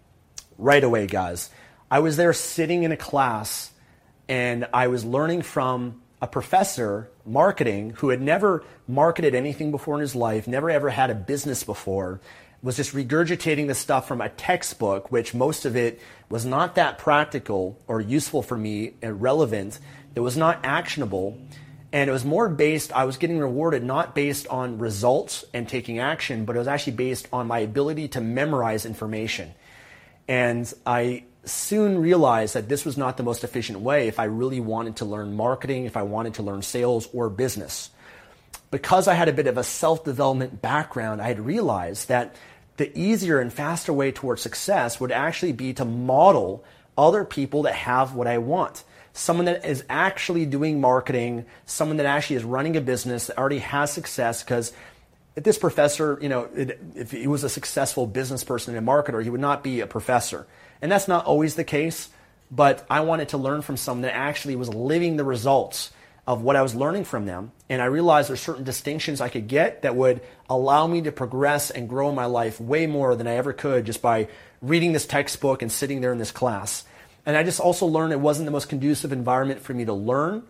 Right 0.57 0.83
away, 0.83 1.05
guys. 1.05 1.51
I 1.89 1.99
was 1.99 2.17
there 2.17 2.33
sitting 2.33 2.83
in 2.83 2.91
a 2.91 2.97
class 2.97 3.71
and 4.27 4.67
I 4.73 4.87
was 4.87 5.05
learning 5.05 5.43
from 5.43 6.01
a 6.19 6.27
professor, 6.27 7.11
marketing, 7.25 7.91
who 7.97 8.09
had 8.09 8.21
never 8.21 8.63
marketed 8.87 9.35
anything 9.35 9.71
before 9.71 9.95
in 9.95 10.01
his 10.01 10.15
life, 10.15 10.47
never 10.47 10.69
ever 10.69 10.89
had 10.89 11.09
a 11.09 11.15
business 11.15 11.63
before, 11.63 12.19
was 12.61 12.77
just 12.77 12.93
regurgitating 12.93 13.67
the 13.67 13.75
stuff 13.75 14.07
from 14.07 14.21
a 14.21 14.29
textbook, 14.29 15.11
which 15.11 15.33
most 15.33 15.65
of 15.65 15.75
it 15.75 15.99
was 16.29 16.45
not 16.45 16.75
that 16.75 16.97
practical 16.97 17.79
or 17.87 17.99
useful 17.99 18.43
for 18.43 18.57
me 18.57 18.93
and 19.01 19.21
relevant. 19.21 19.79
It 20.15 20.19
was 20.19 20.37
not 20.37 20.59
actionable. 20.63 21.37
And 21.93 22.09
it 22.09 22.13
was 22.13 22.23
more 22.23 22.47
based, 22.47 22.93
I 22.93 23.03
was 23.03 23.17
getting 23.17 23.39
rewarded 23.39 23.83
not 23.83 24.15
based 24.15 24.47
on 24.47 24.77
results 24.77 25.43
and 25.53 25.67
taking 25.67 25.99
action, 25.99 26.45
but 26.45 26.55
it 26.55 26.59
was 26.59 26.67
actually 26.67 26.93
based 26.93 27.27
on 27.33 27.47
my 27.47 27.59
ability 27.59 28.09
to 28.09 28.21
memorize 28.21 28.85
information. 28.85 29.53
And 30.27 30.71
I 30.85 31.23
soon 31.43 32.00
realized 32.00 32.53
that 32.53 32.69
this 32.69 32.86
was 32.86 32.98
not 32.98 33.17
the 33.17 33.24
most 33.24 33.43
efficient 33.43 33.79
way 33.79 34.07
if 34.07 34.19
I 34.19 34.25
really 34.25 34.60
wanted 34.60 34.98
to 34.98 35.05
learn 35.05 35.36
marketing, 35.36 35.86
if 35.86 35.98
I 35.98 36.03
wanted 36.03 36.36
to 36.36 36.43
learn 36.43 36.62
sales 36.62 37.07
or 37.13 37.29
business. 37.29 37.89
Because 38.69 39.07
I 39.07 39.15
had 39.15 39.27
a 39.27 39.33
bit 39.33 39.48
of 39.48 39.57
a 39.57 39.63
self 39.63 40.03
development 40.03 40.62
background, 40.62 41.21
I 41.21 41.27
had 41.27 41.39
realized 41.39 42.07
that 42.07 42.36
the 42.77 42.98
easier 42.98 43.39
and 43.39 43.51
faster 43.51 43.91
way 43.91 44.12
towards 44.12 44.41
success 44.41 45.00
would 45.00 45.12
actually 45.12 45.51
be 45.51 45.74
to 45.74 45.86
model 45.86 46.63
other 46.98 47.25
people 47.25 47.63
that 47.63 47.74
have 47.74 48.15
what 48.15 48.27
I 48.27 48.38
want. 48.38 48.83
Someone 49.13 49.45
that 49.45 49.65
is 49.65 49.83
actually 49.89 50.45
doing 50.45 50.79
marketing, 50.79 51.45
someone 51.65 51.98
that 51.98 52.05
actually 52.05 52.38
is 52.38 52.43
running 52.43 52.77
a 52.77 52.81
business 52.81 53.27
that 53.27 53.38
already 53.38 53.60
has 53.60 53.91
success 53.91 54.41
because 54.41 54.71
this 55.36 55.57
professor, 55.57 56.17
you 56.21 56.29
know, 56.29 56.50
it, 56.55 56.79
if 56.95 57.12
he 57.12 57.27
was 57.27 57.43
a 57.43 57.50
successful 57.50 58.05
business 58.05 58.43
person 58.43 58.75
and 58.75 58.88
a 58.88 58.91
marketer, 58.91 59.24
he 59.24 59.29
would 59.29 59.41
not 59.41 59.63
be 59.63 59.81
a 59.81 59.88
professor. 59.88 60.48
And 60.81 60.91
that's 60.91 61.07
not 61.07 61.25
always 61.25 61.55
the 61.55 61.63
case, 61.63 62.09
but 62.50 62.85
I 62.89 63.01
wanted 63.01 63.29
to 63.29 63.38
learn 63.38 63.61
from 63.61 63.77
someone 63.77 64.01
that 64.01 64.15
actually 64.15 64.55
was 64.55 64.73
living 64.73 65.15
the 65.17 65.23
results 65.23 65.91
of 66.27 66.43
what 66.43 66.55
I 66.55 66.61
was 66.61 66.75
learning 66.75 67.05
from 67.05 67.25
them. 67.25 67.51
And 67.69 67.81
I 67.81 67.85
realized 67.85 68.29
there's 68.29 68.41
certain 68.41 68.63
distinctions 68.63 69.21
I 69.21 69.29
could 69.29 69.47
get 69.47 69.81
that 69.81 69.95
would 69.95 70.21
allow 70.50 70.85
me 70.88 71.01
to 71.01 71.11
progress 71.11 71.71
and 71.71 71.89
grow 71.89 72.09
in 72.09 72.15
my 72.15 72.25
life 72.25 72.61
way 72.61 72.88
more 72.88 73.15
than 73.15 73.27
I 73.27 73.35
ever 73.35 73.53
could 73.53 73.85
just 73.85 74.01
by 74.01 74.27
reading 74.61 74.93
this 74.93 75.05
textbook 75.05 75.61
and 75.61 75.71
sitting 75.71 76.01
there 76.01 76.11
in 76.11 76.19
this 76.19 76.31
class. 76.31 76.83
And 77.25 77.35
I 77.35 77.43
just 77.43 77.59
also 77.59 77.85
learned 77.85 78.13
it 78.13 78.19
wasn't 78.19 78.45
the 78.45 78.51
most 78.51 78.69
conducive 78.69 79.11
environment 79.11 79.61
for 79.61 79.73
me 79.73 79.85
to 79.85 79.93
learn. 79.93 80.43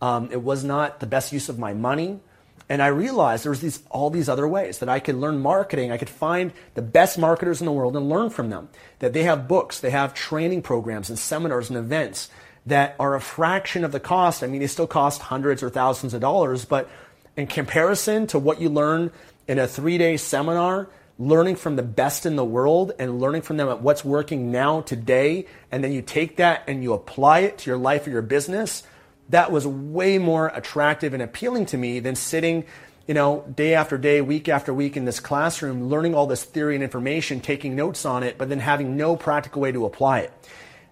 Um, 0.00 0.30
it 0.30 0.42
was 0.42 0.64
not 0.64 1.00
the 1.00 1.06
best 1.06 1.32
use 1.32 1.48
of 1.48 1.58
my 1.58 1.72
money. 1.72 2.20
And 2.68 2.82
I 2.82 2.88
realized 2.88 3.44
there 3.44 3.50
was 3.50 3.60
these, 3.60 3.82
all 3.90 4.10
these 4.10 4.28
other 4.28 4.48
ways 4.48 4.78
that 4.78 4.88
I 4.88 4.98
could 4.98 5.14
learn 5.14 5.38
marketing. 5.38 5.92
I 5.92 5.98
could 5.98 6.08
find 6.08 6.52
the 6.74 6.82
best 6.82 7.16
marketers 7.16 7.60
in 7.60 7.66
the 7.66 7.72
world 7.72 7.96
and 7.96 8.08
learn 8.08 8.30
from 8.30 8.50
them. 8.50 8.68
That 8.98 9.12
they 9.12 9.22
have 9.22 9.46
books, 9.46 9.78
they 9.78 9.90
have 9.90 10.14
training 10.14 10.62
programs 10.62 11.08
and 11.08 11.18
seminars 11.18 11.70
and 11.70 11.78
events 11.78 12.28
that 12.66 12.96
are 12.98 13.14
a 13.14 13.20
fraction 13.20 13.84
of 13.84 13.92
the 13.92 14.00
cost. 14.00 14.42
I 14.42 14.48
mean, 14.48 14.60
they 14.60 14.66
still 14.66 14.88
cost 14.88 15.22
hundreds 15.22 15.62
or 15.62 15.70
thousands 15.70 16.12
of 16.12 16.20
dollars, 16.20 16.64
but 16.64 16.90
in 17.36 17.46
comparison 17.46 18.26
to 18.28 18.38
what 18.38 18.60
you 18.60 18.68
learn 18.68 19.12
in 19.46 19.58
a 19.60 19.68
three 19.68 19.98
day 19.98 20.16
seminar, 20.16 20.88
learning 21.18 21.56
from 21.56 21.76
the 21.76 21.82
best 21.82 22.26
in 22.26 22.36
the 22.36 22.44
world 22.44 22.92
and 22.98 23.20
learning 23.20 23.42
from 23.42 23.56
them 23.56 23.68
at 23.68 23.80
what's 23.80 24.04
working 24.04 24.50
now 24.50 24.80
today, 24.80 25.46
and 25.70 25.84
then 25.84 25.92
you 25.92 26.02
take 26.02 26.36
that 26.36 26.64
and 26.66 26.82
you 26.82 26.92
apply 26.92 27.40
it 27.40 27.58
to 27.58 27.70
your 27.70 27.78
life 27.78 28.06
or 28.06 28.10
your 28.10 28.22
business, 28.22 28.82
that 29.30 29.50
was 29.50 29.66
way 29.66 30.18
more 30.18 30.48
attractive 30.48 31.14
and 31.14 31.22
appealing 31.22 31.66
to 31.66 31.78
me 31.78 32.00
than 32.00 32.14
sitting, 32.14 32.64
you 33.06 33.14
know, 33.14 33.44
day 33.54 33.74
after 33.74 33.98
day, 33.98 34.20
week 34.20 34.48
after 34.48 34.72
week 34.72 34.96
in 34.96 35.04
this 35.04 35.20
classroom, 35.20 35.88
learning 35.88 36.14
all 36.14 36.26
this 36.26 36.44
theory 36.44 36.74
and 36.74 36.84
information, 36.84 37.40
taking 37.40 37.74
notes 37.74 38.04
on 38.04 38.22
it, 38.22 38.38
but 38.38 38.48
then 38.48 38.60
having 38.60 38.96
no 38.96 39.16
practical 39.16 39.62
way 39.62 39.72
to 39.72 39.84
apply 39.84 40.20
it. 40.20 40.32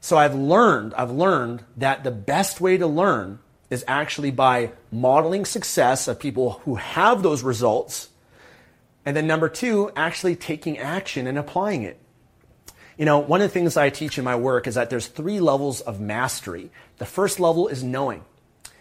So 0.00 0.18
I've 0.18 0.34
learned, 0.34 0.94
I've 0.94 1.10
learned 1.10 1.64
that 1.76 2.04
the 2.04 2.10
best 2.10 2.60
way 2.60 2.76
to 2.76 2.86
learn 2.86 3.38
is 3.70 3.84
actually 3.88 4.30
by 4.30 4.72
modeling 4.90 5.44
success 5.44 6.08
of 6.08 6.20
people 6.20 6.60
who 6.64 6.74
have 6.74 7.22
those 7.22 7.42
results. 7.42 8.10
And 9.06 9.16
then 9.16 9.26
number 9.26 9.48
two, 9.48 9.90
actually 9.96 10.36
taking 10.36 10.78
action 10.78 11.26
and 11.26 11.38
applying 11.38 11.82
it. 11.82 11.98
You 12.96 13.04
know, 13.04 13.18
one 13.18 13.40
of 13.40 13.48
the 13.48 13.52
things 13.52 13.76
I 13.76 13.90
teach 13.90 14.18
in 14.18 14.24
my 14.24 14.36
work 14.36 14.66
is 14.66 14.76
that 14.76 14.88
there's 14.90 15.06
three 15.06 15.40
levels 15.40 15.80
of 15.80 16.00
mastery. 16.00 16.70
The 16.98 17.06
first 17.06 17.40
level 17.40 17.66
is 17.68 17.82
knowing, 17.82 18.24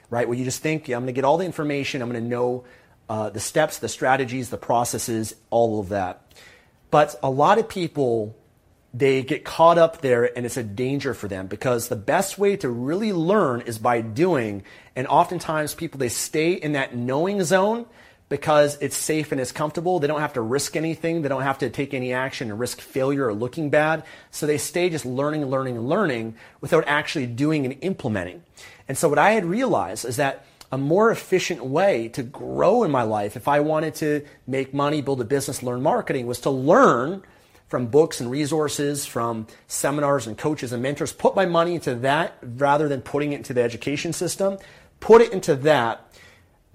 right? 0.10 0.28
Where 0.28 0.38
you 0.38 0.46
just 0.46 0.62
think, 0.62 0.88
yeah, 0.88 0.98
I'm 0.98 1.04
going 1.04 1.14
to 1.14 1.18
get 1.18 1.26
all 1.26 1.38
the 1.38 1.46
information, 1.46 2.02
I'm 2.02 2.10
going 2.12 2.24
to 2.24 2.30
know 2.30 2.64
uh, 3.10 3.30
the 3.30 3.40
steps, 3.40 3.80
the 3.80 3.90
strategies, 3.90 4.50
the 4.50 4.58
processes, 4.58 5.36
all 5.50 5.80
of 5.80 5.90
that. 5.90 6.22
But 6.92 7.16
a 7.24 7.30
lot 7.30 7.58
of 7.58 7.68
people, 7.68 8.36
they 8.94 9.24
get 9.24 9.44
caught 9.44 9.80
up 9.80 10.02
there 10.02 10.36
and 10.38 10.46
it's 10.46 10.58
a 10.58 10.64
danger 10.64 11.16
for 11.16 11.28
them 11.28 11.48
because 11.48 11.88
the 11.88 11.96
best 11.96 12.38
way 12.38 12.56
to 12.58 12.70
really 12.70 13.12
learn 13.12 13.62
is 13.62 13.80
by 13.80 14.02
doing. 14.02 14.64
And 14.96 15.08
oftentimes 15.08 15.74
people, 15.74 15.98
they 15.98 16.10
stay 16.10 16.54
in 16.54 16.74
that 16.74 16.96
knowing 16.96 17.44
zone 17.44 17.88
because 18.34 18.80
it's 18.82 18.98
safe 18.98 19.32
and 19.32 19.40
it's 19.40 19.52
comfortable. 19.52 20.00
They 20.00 20.08
don't 20.08 20.20
have 20.20 20.34
to 20.34 20.42
risk 20.42 20.76
anything. 20.76 21.22
They 21.22 21.30
don't 21.30 21.44
have 21.44 21.60
to 21.60 21.70
take 21.70 21.94
any 21.94 22.14
action 22.14 22.50
and 22.50 22.60
risk 22.60 22.82
failure 22.82 23.28
or 23.28 23.34
looking 23.36 23.70
bad. 23.70 24.04
So 24.32 24.48
they 24.48 24.58
stay 24.58 24.90
just 24.90 25.06
learning, 25.06 25.46
learning, 25.46 25.80
learning 25.80 26.34
without 26.60 26.84
actually 26.88 27.28
doing 27.28 27.64
and 27.64 27.78
implementing. 27.82 28.42
And 28.88 28.98
so 28.98 29.08
what 29.08 29.20
I 29.20 29.34
had 29.34 29.46
realized 29.46 30.04
is 30.04 30.16
that 30.16 30.48
a 30.72 30.80
more 30.80 31.12
efficient 31.12 31.64
way 31.64 32.08
to 32.08 32.24
grow 32.24 32.84
in 32.84 32.90
my 32.90 33.04
life, 33.04 33.38
if 33.38 33.48
I 33.48 33.60
wanted 33.60 33.94
to 33.98 34.26
make 34.48 34.74
money, 34.74 35.04
build 35.04 35.22
a 35.22 35.26
business, 35.26 35.62
learn 35.62 35.84
marketing, 35.84 36.26
was 36.26 36.40
to 36.40 36.50
learn 36.50 37.22
from 37.68 37.86
books 37.86 38.20
and 38.20 38.32
resources, 38.32 39.06
from 39.06 39.46
seminars 39.68 40.26
and 40.26 40.40
coaches 40.40 40.74
and 40.74 40.82
mentors, 40.82 41.14
put 41.14 41.36
my 41.36 41.46
money 41.46 41.76
into 41.76 41.94
that 41.94 42.36
rather 42.42 42.90
than 42.90 43.04
putting 43.04 43.32
it 43.32 43.36
into 43.36 43.54
the 43.54 43.62
education 43.62 44.12
system, 44.12 44.58
put 45.00 45.22
it 45.22 45.32
into 45.32 45.56
that 45.56 46.10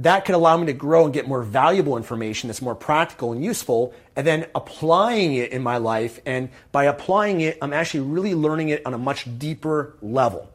that 0.01 0.25
could 0.25 0.35
allow 0.35 0.57
me 0.57 0.67
to 0.67 0.73
grow 0.73 1.05
and 1.05 1.13
get 1.13 1.27
more 1.27 1.43
valuable 1.43 1.97
information 1.97 2.49
that's 2.49 2.63
more 2.63 2.75
practical 2.75 3.33
and 3.33 3.45
useful, 3.45 3.93
and 4.15 4.27
then 4.27 4.47
applying 4.55 5.35
it 5.35 5.51
in 5.51 5.63
my 5.63 5.79
life. 5.79 6.21
And 6.25 6.51
by 6.71 6.85
applying 6.85 7.41
it, 7.41 7.59
I'm 7.61 7.73
actually 7.73 8.01
really 8.01 8.35
learning 8.35 8.69
it 8.69 8.87
on 8.87 8.95
a 8.95 8.99
much 8.99 9.27
deeper 9.39 9.97
level. 10.01 10.49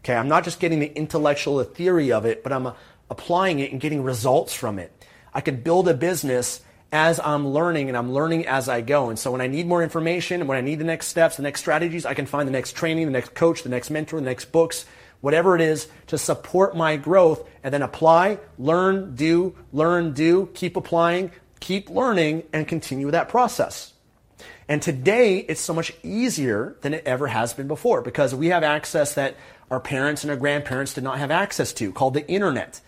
Okay, 0.00 0.14
I'm 0.14 0.28
not 0.28 0.44
just 0.44 0.60
getting 0.60 0.80
the 0.80 0.92
intellectual 0.94 1.62
theory 1.64 2.12
of 2.12 2.26
it, 2.26 2.42
but 2.42 2.52
I'm 2.52 2.66
uh, 2.66 2.74
applying 3.08 3.60
it 3.60 3.72
and 3.72 3.80
getting 3.80 4.02
results 4.02 4.52
from 4.52 4.78
it. 4.78 4.92
I 5.32 5.40
can 5.40 5.62
build 5.62 5.88
a 5.88 5.94
business 5.94 6.60
as 6.92 7.18
I'm 7.20 7.48
learning 7.48 7.88
and 7.88 7.96
I'm 7.96 8.12
learning 8.12 8.46
as 8.46 8.68
I 8.68 8.82
go. 8.82 9.08
And 9.08 9.18
so 9.18 9.30
when 9.30 9.40
I 9.40 9.46
need 9.46 9.66
more 9.66 9.82
information, 9.82 10.46
when 10.46 10.58
I 10.58 10.60
need 10.60 10.78
the 10.78 10.84
next 10.84 11.06
steps, 11.06 11.36
the 11.36 11.42
next 11.42 11.60
strategies, 11.60 12.04
I 12.04 12.14
can 12.14 12.26
find 12.26 12.46
the 12.46 12.52
next 12.52 12.72
training, 12.72 13.06
the 13.06 13.12
next 13.12 13.34
coach, 13.34 13.62
the 13.62 13.70
next 13.70 13.88
mentor, 13.88 14.20
the 14.20 14.26
next 14.26 14.52
books, 14.52 14.84
whatever 15.22 15.54
it 15.54 15.62
is 15.62 15.88
to 16.08 16.18
support 16.18 16.76
my 16.76 16.96
growth 16.96 17.48
and 17.64 17.72
then 17.72 17.80
apply, 17.80 18.38
learn, 18.58 19.14
do, 19.14 19.54
learn, 19.72 20.12
do, 20.12 20.50
keep 20.52 20.76
applying, 20.76 21.30
keep 21.60 21.88
learning 21.88 22.42
and 22.52 22.68
continue 22.68 23.10
that 23.10 23.30
process. 23.30 23.94
And 24.68 24.82
today 24.82 25.38
it's 25.38 25.60
so 25.60 25.72
much 25.72 25.92
easier 26.02 26.76
than 26.82 26.92
it 26.92 27.04
ever 27.06 27.28
has 27.28 27.54
been 27.54 27.68
before 27.68 28.02
because 28.02 28.34
we 28.34 28.48
have 28.48 28.62
access 28.62 29.14
that 29.14 29.36
our 29.70 29.80
parents 29.80 30.22
and 30.24 30.30
our 30.30 30.36
grandparents 30.36 30.92
did 30.92 31.04
not 31.04 31.18
have 31.18 31.30
access 31.30 31.72
to 31.74 31.92
called 31.92 32.14
the 32.14 32.28
internet. 32.28 32.80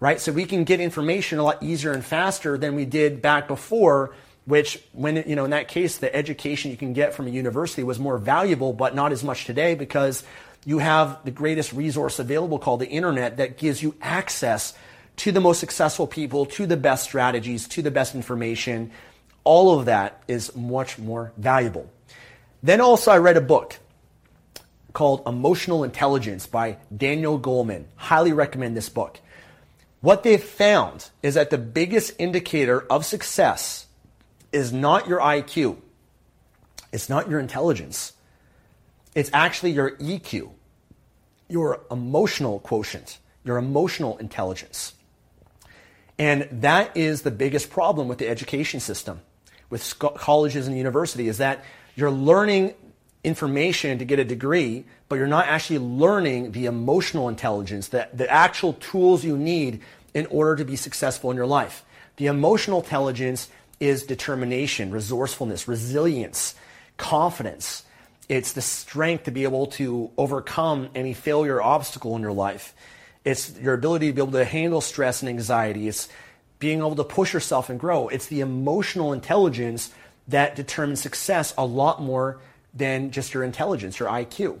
Right? 0.00 0.20
So 0.20 0.30
we 0.30 0.44
can 0.44 0.62
get 0.62 0.78
information 0.78 1.40
a 1.40 1.42
lot 1.42 1.60
easier 1.62 1.92
and 1.92 2.04
faster 2.04 2.56
than 2.56 2.76
we 2.76 2.84
did 2.84 3.20
back 3.20 3.48
before 3.48 4.14
which 4.48 4.82
when 4.92 5.16
you 5.26 5.36
know 5.36 5.44
in 5.44 5.50
that 5.50 5.68
case 5.68 5.98
the 5.98 6.14
education 6.16 6.70
you 6.70 6.76
can 6.76 6.94
get 6.94 7.12
from 7.12 7.26
a 7.26 7.30
university 7.30 7.82
was 7.82 7.98
more 7.98 8.16
valuable 8.16 8.72
but 8.72 8.94
not 8.94 9.12
as 9.12 9.22
much 9.22 9.44
today 9.44 9.74
because 9.74 10.24
you 10.64 10.78
have 10.78 11.24
the 11.24 11.30
greatest 11.30 11.72
resource 11.72 12.18
available 12.18 12.58
called 12.58 12.80
the 12.80 12.88
internet 12.88 13.38
that 13.38 13.58
gives 13.58 13.82
you 13.82 13.94
access 14.00 14.74
to 15.16 15.32
the 15.32 15.40
most 15.40 15.60
successful 15.60 16.06
people, 16.06 16.46
to 16.46 16.66
the 16.66 16.76
best 16.76 17.04
strategies, 17.04 17.66
to 17.68 17.82
the 17.82 17.90
best 17.90 18.14
information. 18.14 18.90
All 19.44 19.78
of 19.78 19.86
that 19.86 20.22
is 20.28 20.54
much 20.54 20.98
more 20.98 21.32
valuable. 21.36 21.90
Then 22.62 22.80
also, 22.80 23.10
I 23.10 23.18
read 23.18 23.36
a 23.36 23.42
book 23.42 23.78
called 24.92 25.22
Emotional 25.26 25.84
Intelligence 25.84 26.46
by 26.46 26.76
Daniel 26.94 27.38
Goleman. 27.38 27.84
Highly 27.96 28.32
recommend 28.32 28.76
this 28.76 28.88
book. 28.88 29.20
What 30.00 30.22
they've 30.22 30.42
found 30.42 31.10
is 31.22 31.34
that 31.34 31.50
the 31.50 31.58
biggest 31.58 32.14
indicator 32.18 32.80
of 32.80 33.04
success 33.04 33.86
is 34.52 34.72
not 34.72 35.08
your 35.08 35.20
IQ, 35.20 35.76
it's 36.92 37.08
not 37.08 37.28
your 37.28 37.40
intelligence. 37.40 38.12
It's 39.18 39.30
actually 39.32 39.72
your 39.72 39.96
EQ, 39.96 40.48
your 41.48 41.80
emotional 41.90 42.60
quotient, 42.60 43.18
your 43.42 43.56
emotional 43.56 44.16
intelligence. 44.18 44.94
And 46.20 46.46
that 46.52 46.96
is 46.96 47.22
the 47.22 47.32
biggest 47.32 47.68
problem 47.68 48.06
with 48.06 48.18
the 48.18 48.28
education 48.28 48.78
system, 48.78 49.20
with 49.70 49.98
colleges 49.98 50.68
and 50.68 50.78
universities, 50.78 51.30
is 51.30 51.38
that 51.38 51.64
you're 51.96 52.12
learning 52.12 52.74
information 53.24 53.98
to 53.98 54.04
get 54.04 54.20
a 54.20 54.24
degree, 54.24 54.84
but 55.08 55.16
you're 55.16 55.26
not 55.26 55.48
actually 55.48 55.80
learning 55.80 56.52
the 56.52 56.66
emotional 56.66 57.28
intelligence, 57.28 57.88
the, 57.88 58.08
the 58.14 58.30
actual 58.30 58.74
tools 58.74 59.24
you 59.24 59.36
need 59.36 59.80
in 60.14 60.26
order 60.26 60.54
to 60.54 60.64
be 60.64 60.76
successful 60.76 61.32
in 61.32 61.36
your 61.36 61.44
life. 61.44 61.84
The 62.18 62.26
emotional 62.26 62.82
intelligence 62.82 63.48
is 63.80 64.04
determination, 64.04 64.92
resourcefulness, 64.92 65.66
resilience, 65.66 66.54
confidence, 66.98 67.82
it's 68.28 68.52
the 68.52 68.62
strength 68.62 69.24
to 69.24 69.30
be 69.30 69.44
able 69.44 69.68
to 69.68 70.10
overcome 70.18 70.90
any 70.94 71.14
failure 71.14 71.56
or 71.56 71.62
obstacle 71.62 72.14
in 72.16 72.22
your 72.22 72.32
life. 72.32 72.74
It's 73.24 73.58
your 73.58 73.74
ability 73.74 74.08
to 74.08 74.12
be 74.12 74.22
able 74.22 74.32
to 74.32 74.44
handle 74.44 74.80
stress 74.80 75.22
and 75.22 75.28
anxiety. 75.28 75.88
It's 75.88 76.08
being 76.58 76.78
able 76.78 76.96
to 76.96 77.04
push 77.04 77.32
yourself 77.32 77.70
and 77.70 77.78
grow. 77.78 78.08
It's 78.08 78.26
the 78.26 78.40
emotional 78.40 79.12
intelligence 79.12 79.92
that 80.28 80.56
determines 80.56 81.00
success 81.00 81.54
a 81.56 81.64
lot 81.64 82.02
more 82.02 82.40
than 82.74 83.10
just 83.10 83.32
your 83.32 83.44
intelligence, 83.44 83.98
your 83.98 84.08
IQ. 84.08 84.60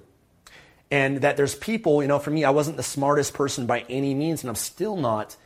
And 0.90 1.18
that 1.18 1.36
there's 1.36 1.54
people, 1.54 2.00
you 2.00 2.08
know, 2.08 2.18
for 2.18 2.30
me, 2.30 2.44
I 2.44 2.50
wasn't 2.50 2.78
the 2.78 2.82
smartest 2.82 3.34
person 3.34 3.66
by 3.66 3.84
any 3.90 4.14
means, 4.14 4.42
and 4.42 4.48
I'm 4.48 4.56
still 4.56 4.96
not, 4.96 5.36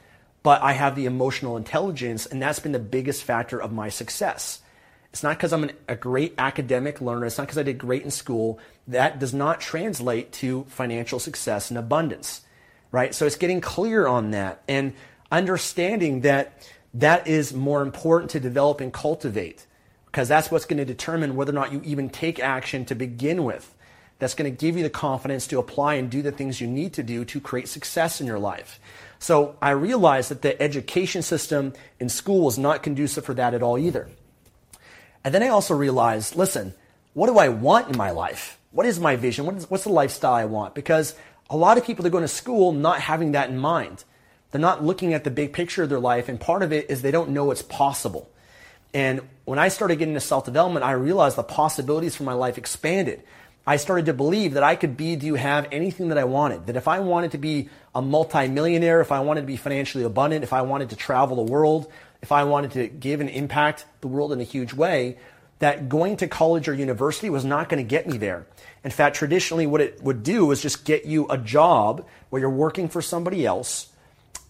but 0.45 0.63
I 0.63 0.73
have 0.73 0.95
the 0.95 1.07
emotional 1.07 1.57
intelligence, 1.57 2.27
and 2.27 2.41
that's 2.41 2.61
been 2.61 2.73
the 2.73 2.79
biggest 2.79 3.25
factor 3.25 3.61
of 3.61 3.73
my 3.73 3.89
success. 3.89 4.62
It's 5.13 5.23
not 5.23 5.37
because 5.37 5.53
I'm 5.53 5.65
an, 5.65 5.73
a 5.89 5.97
great 5.97 6.35
academic 6.39 7.01
learner. 7.01 7.27
It's 7.27 7.39
not 7.39 7.47
because 7.47 7.59
I 7.59 7.63
did 7.63 7.79
great 7.79 8.03
in 8.03 8.11
school. 8.11 8.59
That 8.89 9.19
does 9.19 9.35
not 9.35 9.61
translate 9.61 10.33
to 10.35 10.65
financial 10.65 11.19
success 11.19 11.71
and 11.71 11.79
abundance, 11.79 12.43
right? 12.91 13.15
So 13.15 13.27
it's 13.27 13.37
getting 13.37 13.61
clear 13.61 14.07
on 14.07 14.31
that 14.31 14.63
and 14.67 14.95
understanding 15.31 16.23
that 16.23 16.67
that 16.95 17.27
is 17.27 17.53
more 17.53 17.83
important 17.83 18.31
to 18.33 18.41
develop 18.41 18.81
and 18.81 18.93
cultivate 18.93 19.67
because 20.07 20.29
that's 20.29 20.51
what's 20.51 20.65
going 20.65 20.79
to 20.79 20.85
determine 20.85 21.37
whether 21.37 21.53
or 21.53 21.55
not 21.55 21.73
you 21.73 21.81
even 21.85 22.11
take 22.11 22.41
action 22.41 22.85
to 22.87 22.95
begin 22.95 23.45
with. 23.45 23.75
that's 24.23 24.35
going 24.35 24.49
to 24.49 24.57
give 24.57 24.77
you 24.77 24.85
the 24.85 24.91
confidence 24.91 25.49
to 25.49 25.59
apply 25.59 25.95
and 25.95 26.09
do 26.09 26.23
the 26.23 26.31
things 26.31 26.61
you 26.61 26.67
need 26.69 26.93
to 26.93 27.03
do 27.03 27.25
to 27.25 27.41
create 27.41 27.67
success 27.67 28.21
in 28.21 28.27
your 28.29 28.39
life. 28.39 28.79
So 29.19 29.57
I 29.61 29.71
realized 29.71 30.31
that 30.31 30.43
the 30.43 30.63
education 30.63 31.23
system 31.23 31.73
in 31.99 32.09
school 32.09 32.43
was 32.43 32.57
not 32.57 32.85
conducive 32.85 33.25
for 33.25 33.35
that 33.35 33.53
at 33.53 33.65
all 33.65 33.77
either. 33.77 34.09
And 35.25 35.35
then 35.35 35.43
I 35.43 35.49
also 35.49 35.75
realized, 35.75 36.37
listen, 36.37 36.75
what 37.15 37.27
do 37.27 37.39
I 37.39 37.49
want 37.49 37.89
in 37.89 37.97
my 37.97 38.11
life? 38.11 38.59
What 38.71 38.87
is 38.87 38.99
my 38.99 39.17
vision? 39.17 39.47
What 39.47 39.57
is, 39.57 39.71
what's 39.71 39.85
the 39.85 39.93
lifestyle 39.93 40.33
I 40.33 40.47
want? 40.47 40.75
Because 40.75 41.15
a 41.51 41.57
lot 41.57 41.79
of 41.79 41.85
people 41.85 42.07
are 42.07 42.11
going 42.11 42.25
to 42.25 42.29
school 42.29 42.73
not 42.73 43.01
having 43.01 43.33
that 43.33 43.51
in 43.51 43.59
mind. 43.59 44.05
They're 44.51 44.61
not 44.61 44.85
looking 44.85 45.15
at 45.15 45.25
the 45.25 45.31
big 45.31 45.53
picture 45.53 45.83
of 45.83 45.89
their 45.89 46.01
life, 46.01 46.29
and 46.29 46.41
part 46.41 46.63
of 46.63 46.73
it 46.73 46.91
is 46.91 47.03
they 47.03 47.11
don't 47.11 47.31
know 47.31 47.51
it's 47.51 47.63
possible. 47.63 48.31
And 48.95 49.23
when 49.45 49.59
I 49.59 49.69
started 49.69 49.97
getting 49.97 50.15
into 50.15 50.27
self 50.27 50.45
development, 50.45 50.85
I 50.85 50.93
realized 50.93 51.37
the 51.37 51.43
possibilities 51.43 52.17
for 52.17 52.25
my 52.25 52.35
life 52.35 52.59
expanded. 52.59 53.23
I 53.67 53.77
started 53.77 54.07
to 54.07 54.13
believe 54.13 54.55
that 54.55 54.63
I 54.63 54.75
could 54.75 54.97
be, 54.97 55.15
do, 55.17 55.35
have 55.35 55.69
anything 55.71 56.09
that 56.09 56.19
I 56.19 56.25
wanted. 56.25 56.67
That 56.67 56.77
if 56.77 56.89
I 56.89 57.01
wanted 57.01 57.31
to 57.33 57.39
be 57.39 57.69
a 57.95 58.03
multimillionaire, 58.03 59.01
if 59.01 59.13
I 59.13 59.21
wanted 59.21 59.43
to 59.43 59.47
be 59.47 59.57
financially 59.57 60.05
abundant, 60.05 60.43
if 60.43 60.53
I 60.53 60.63
wanted 60.63 60.91
to 60.91 60.97
travel 60.97 61.37
the 61.37 61.51
world, 61.51 61.91
if 62.23 62.33
I 62.33 62.45
wanted 62.45 62.71
to 62.73 62.89
give 62.89 63.21
and 63.21 63.29
impact 63.29 63.85
the 64.01 64.09
world 64.09 64.33
in 64.33 64.41
a 64.41 64.45
huge 64.45 64.73
way, 64.73 65.19
that 65.59 65.89
going 65.89 66.17
to 66.17 66.27
college 66.27 66.69
or 66.69 66.75
university 66.75 67.31
was 67.31 67.45
not 67.45 67.69
going 67.69 67.83
to 67.83 67.89
get 67.89 68.07
me 68.09 68.17
there. 68.17 68.47
In 68.85 68.91
fact, 68.91 69.17
traditionally, 69.17 69.67
what 69.67 69.81
it 69.81 70.03
would 70.03 70.23
do 70.23 70.51
is 70.51 70.61
just 70.61 70.85
get 70.85 71.05
you 71.05 71.29
a 71.29 71.39
job 71.39 72.07
where 72.31 72.41
you're 72.41 72.51
working 72.51 72.89
for 72.89 73.01
somebody 73.01 73.47
else 73.47 73.89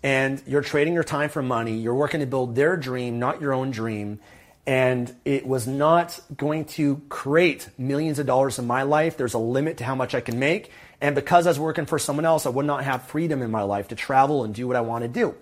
and 0.02 0.42
you're 0.46 0.62
trading 0.62 0.94
your 0.94 1.04
time 1.04 1.28
for 1.28 1.42
money. 1.42 1.76
You're 1.76 1.94
working 1.94 2.20
to 2.20 2.26
build 2.26 2.54
their 2.54 2.76
dream, 2.76 3.18
not 3.18 3.40
your 3.40 3.52
own 3.52 3.70
dream. 3.70 4.20
And 4.66 5.14
it 5.24 5.46
was 5.46 5.66
not 5.66 6.18
going 6.36 6.66
to 6.66 7.02
create 7.08 7.68
millions 7.76 8.18
of 8.18 8.26
dollars 8.26 8.58
in 8.58 8.66
my 8.66 8.82
life. 8.84 9.16
There's 9.16 9.34
a 9.34 9.38
limit 9.38 9.78
to 9.78 9.84
how 9.84 9.94
much 9.94 10.14
I 10.14 10.20
can 10.20 10.38
make. 10.38 10.70
And 11.00 11.14
because 11.14 11.46
I 11.46 11.50
was 11.50 11.58
working 11.58 11.84
for 11.84 11.98
someone 11.98 12.24
else, 12.24 12.46
I 12.46 12.48
would 12.48 12.66
not 12.66 12.84
have 12.84 13.02
freedom 13.02 13.42
in 13.42 13.50
my 13.50 13.62
life 13.62 13.88
to 13.88 13.96
travel 13.96 14.44
and 14.44 14.54
do 14.54 14.66
what 14.66 14.76
I 14.76 14.80
want 14.80 15.02
to 15.02 15.08
do. 15.08 15.34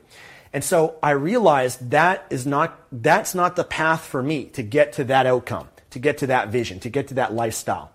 And 0.53 0.65
so 0.65 0.97
I 1.03 1.11
realized 1.11 1.91
that 1.91 2.27
is 2.31 2.47
not, 2.47 2.81
that's 2.91 3.35
not 3.35 3.57
the 3.57 3.65
path 3.65 4.05
for 4.05 4.23
me 4.23 4.47
to 4.47 4.63
get 4.63 4.95
to 4.95 5.05
that 5.05 5.27
outcome, 5.27 5.69
to 5.91 5.99
get 5.99 6.19
to 6.19 6.27
that 6.29 6.49
vision, 6.49 6.81
to 6.81 6.89
get 6.89 7.09
to 7.09 7.15
that 7.15 7.33
lifestyle. 7.33 7.93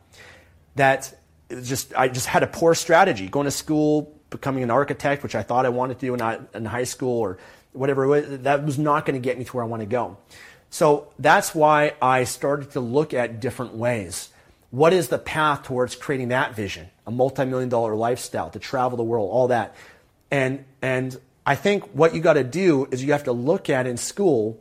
That 0.76 1.14
just, 1.62 1.94
I 1.96 2.08
just 2.08 2.28
had 2.28 2.44
a 2.44 2.48
poor 2.48 2.74
strategy 2.74 3.28
going 3.28 3.46
to 3.46 3.52
school, 3.52 4.14
becoming 4.30 4.64
an 4.64 4.72
architect, 4.72 5.22
which 5.22 5.36
I 5.36 5.44
thought 5.44 5.66
I 5.66 5.70
wanted 5.70 6.00
to 6.00 6.06
do 6.06 6.14
in, 6.14 6.48
in 6.54 6.66
high 6.66 6.86
school 6.86 7.20
or 7.20 7.38
whatever 7.74 8.08
was, 8.08 8.40
that 8.40 8.66
was 8.66 8.80
not 8.80 9.06
going 9.06 9.22
to 9.22 9.24
get 9.24 9.38
me 9.38 9.44
to 9.44 9.52
where 9.52 9.64
I 9.64 9.68
want 9.68 9.82
to 9.82 9.86
go. 9.86 10.18
So 10.70 11.12
that's 11.20 11.54
why 11.54 11.94
I 12.02 12.24
started 12.24 12.72
to 12.72 12.80
look 12.80 13.14
at 13.14 13.40
different 13.40 13.76
ways. 13.76 14.30
What 14.72 14.92
is 14.92 15.08
the 15.10 15.18
path 15.18 15.64
towards 15.64 15.96
creating 15.96 16.30
that 16.30 16.56
vision? 16.56 16.90
A 17.06 17.12
multi-million 17.12 17.70
dollar 17.70 17.96
lifestyle, 17.96 18.50
to 18.50 18.60
travel 18.60 18.98
the 18.98 19.04
world, 19.04 19.30
all 19.32 19.50
that. 19.50 19.76
And, 20.32 20.66
and 20.82 21.18
I 21.46 21.56
think 21.56 21.84
what 21.94 22.16
you 22.16 22.22
got 22.22 22.34
to 22.34 22.44
do 22.44 22.88
is 22.92 23.04
you 23.04 23.12
have 23.12 23.26
to 23.26 23.32
look 23.32 23.70
at 23.70 23.86
in 23.88 23.98
school 23.98 24.60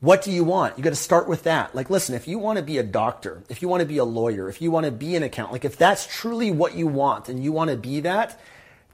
what 0.00 0.22
do 0.22 0.32
you 0.32 0.44
want? 0.44 0.78
You 0.78 0.84
got 0.84 0.90
to 0.90 0.96
start 0.96 1.28
with 1.28 1.42
that. 1.42 1.74
Like, 1.74 1.90
listen, 1.90 2.14
if 2.14 2.26
you 2.26 2.38
want 2.38 2.56
to 2.56 2.64
be 2.64 2.78
a 2.78 2.82
doctor, 2.82 3.42
if 3.50 3.60
you 3.60 3.68
want 3.68 3.82
to 3.82 3.86
be 3.86 3.98
a 3.98 4.04
lawyer, 4.04 4.48
if 4.48 4.62
you 4.62 4.70
want 4.70 4.86
to 4.86 4.92
be 4.92 5.14
an 5.14 5.22
accountant, 5.22 5.52
like 5.52 5.66
if 5.66 5.76
that's 5.76 6.06
truly 6.06 6.50
what 6.50 6.74
you 6.74 6.86
want 6.86 7.28
and 7.28 7.44
you 7.44 7.52
want 7.52 7.70
to 7.70 7.76
be 7.76 8.00
that, 8.00 8.40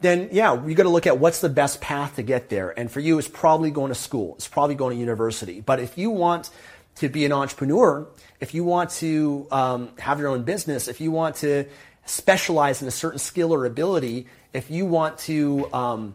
then 0.00 0.28
yeah, 0.32 0.66
you 0.66 0.74
got 0.74 0.82
to 0.82 0.88
look 0.88 1.06
at 1.06 1.18
what's 1.18 1.40
the 1.40 1.48
best 1.48 1.80
path 1.80 2.16
to 2.16 2.22
get 2.22 2.48
there. 2.48 2.76
And 2.76 2.90
for 2.90 2.98
you, 2.98 3.18
it's 3.18 3.28
probably 3.28 3.70
going 3.70 3.90
to 3.90 3.94
school. 3.94 4.34
It's 4.34 4.48
probably 4.48 4.74
going 4.74 4.94
to 4.94 5.00
university. 5.00 5.60
But 5.60 5.78
if 5.78 5.96
you 5.96 6.10
want 6.10 6.50
to 6.96 7.08
be 7.08 7.24
an 7.24 7.32
entrepreneur, 7.32 8.08
if 8.40 8.52
you 8.52 8.64
want 8.64 8.90
to 8.90 9.46
um, 9.52 9.90
have 9.98 10.18
your 10.18 10.28
own 10.28 10.42
business, 10.42 10.88
if 10.88 11.00
you 11.00 11.12
want 11.12 11.36
to 11.36 11.66
specialize 12.04 12.82
in 12.82 12.88
a 12.88 12.92
certain 12.92 13.20
skill 13.20 13.54
or 13.54 13.64
ability, 13.64 14.26
if 14.52 14.72
you 14.72 14.86
want 14.86 15.18
to 15.18 15.72
um, 15.72 16.14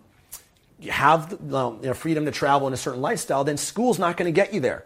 have 0.89 1.31
you 1.31 1.47
know, 1.47 1.93
freedom 1.93 2.25
to 2.25 2.31
travel 2.31 2.67
in 2.67 2.73
a 2.73 2.77
certain 2.77 3.01
lifestyle, 3.01 3.43
then 3.43 3.57
school's 3.57 3.99
not 3.99 4.17
going 4.17 4.31
to 4.31 4.35
get 4.35 4.53
you 4.53 4.59
there. 4.59 4.85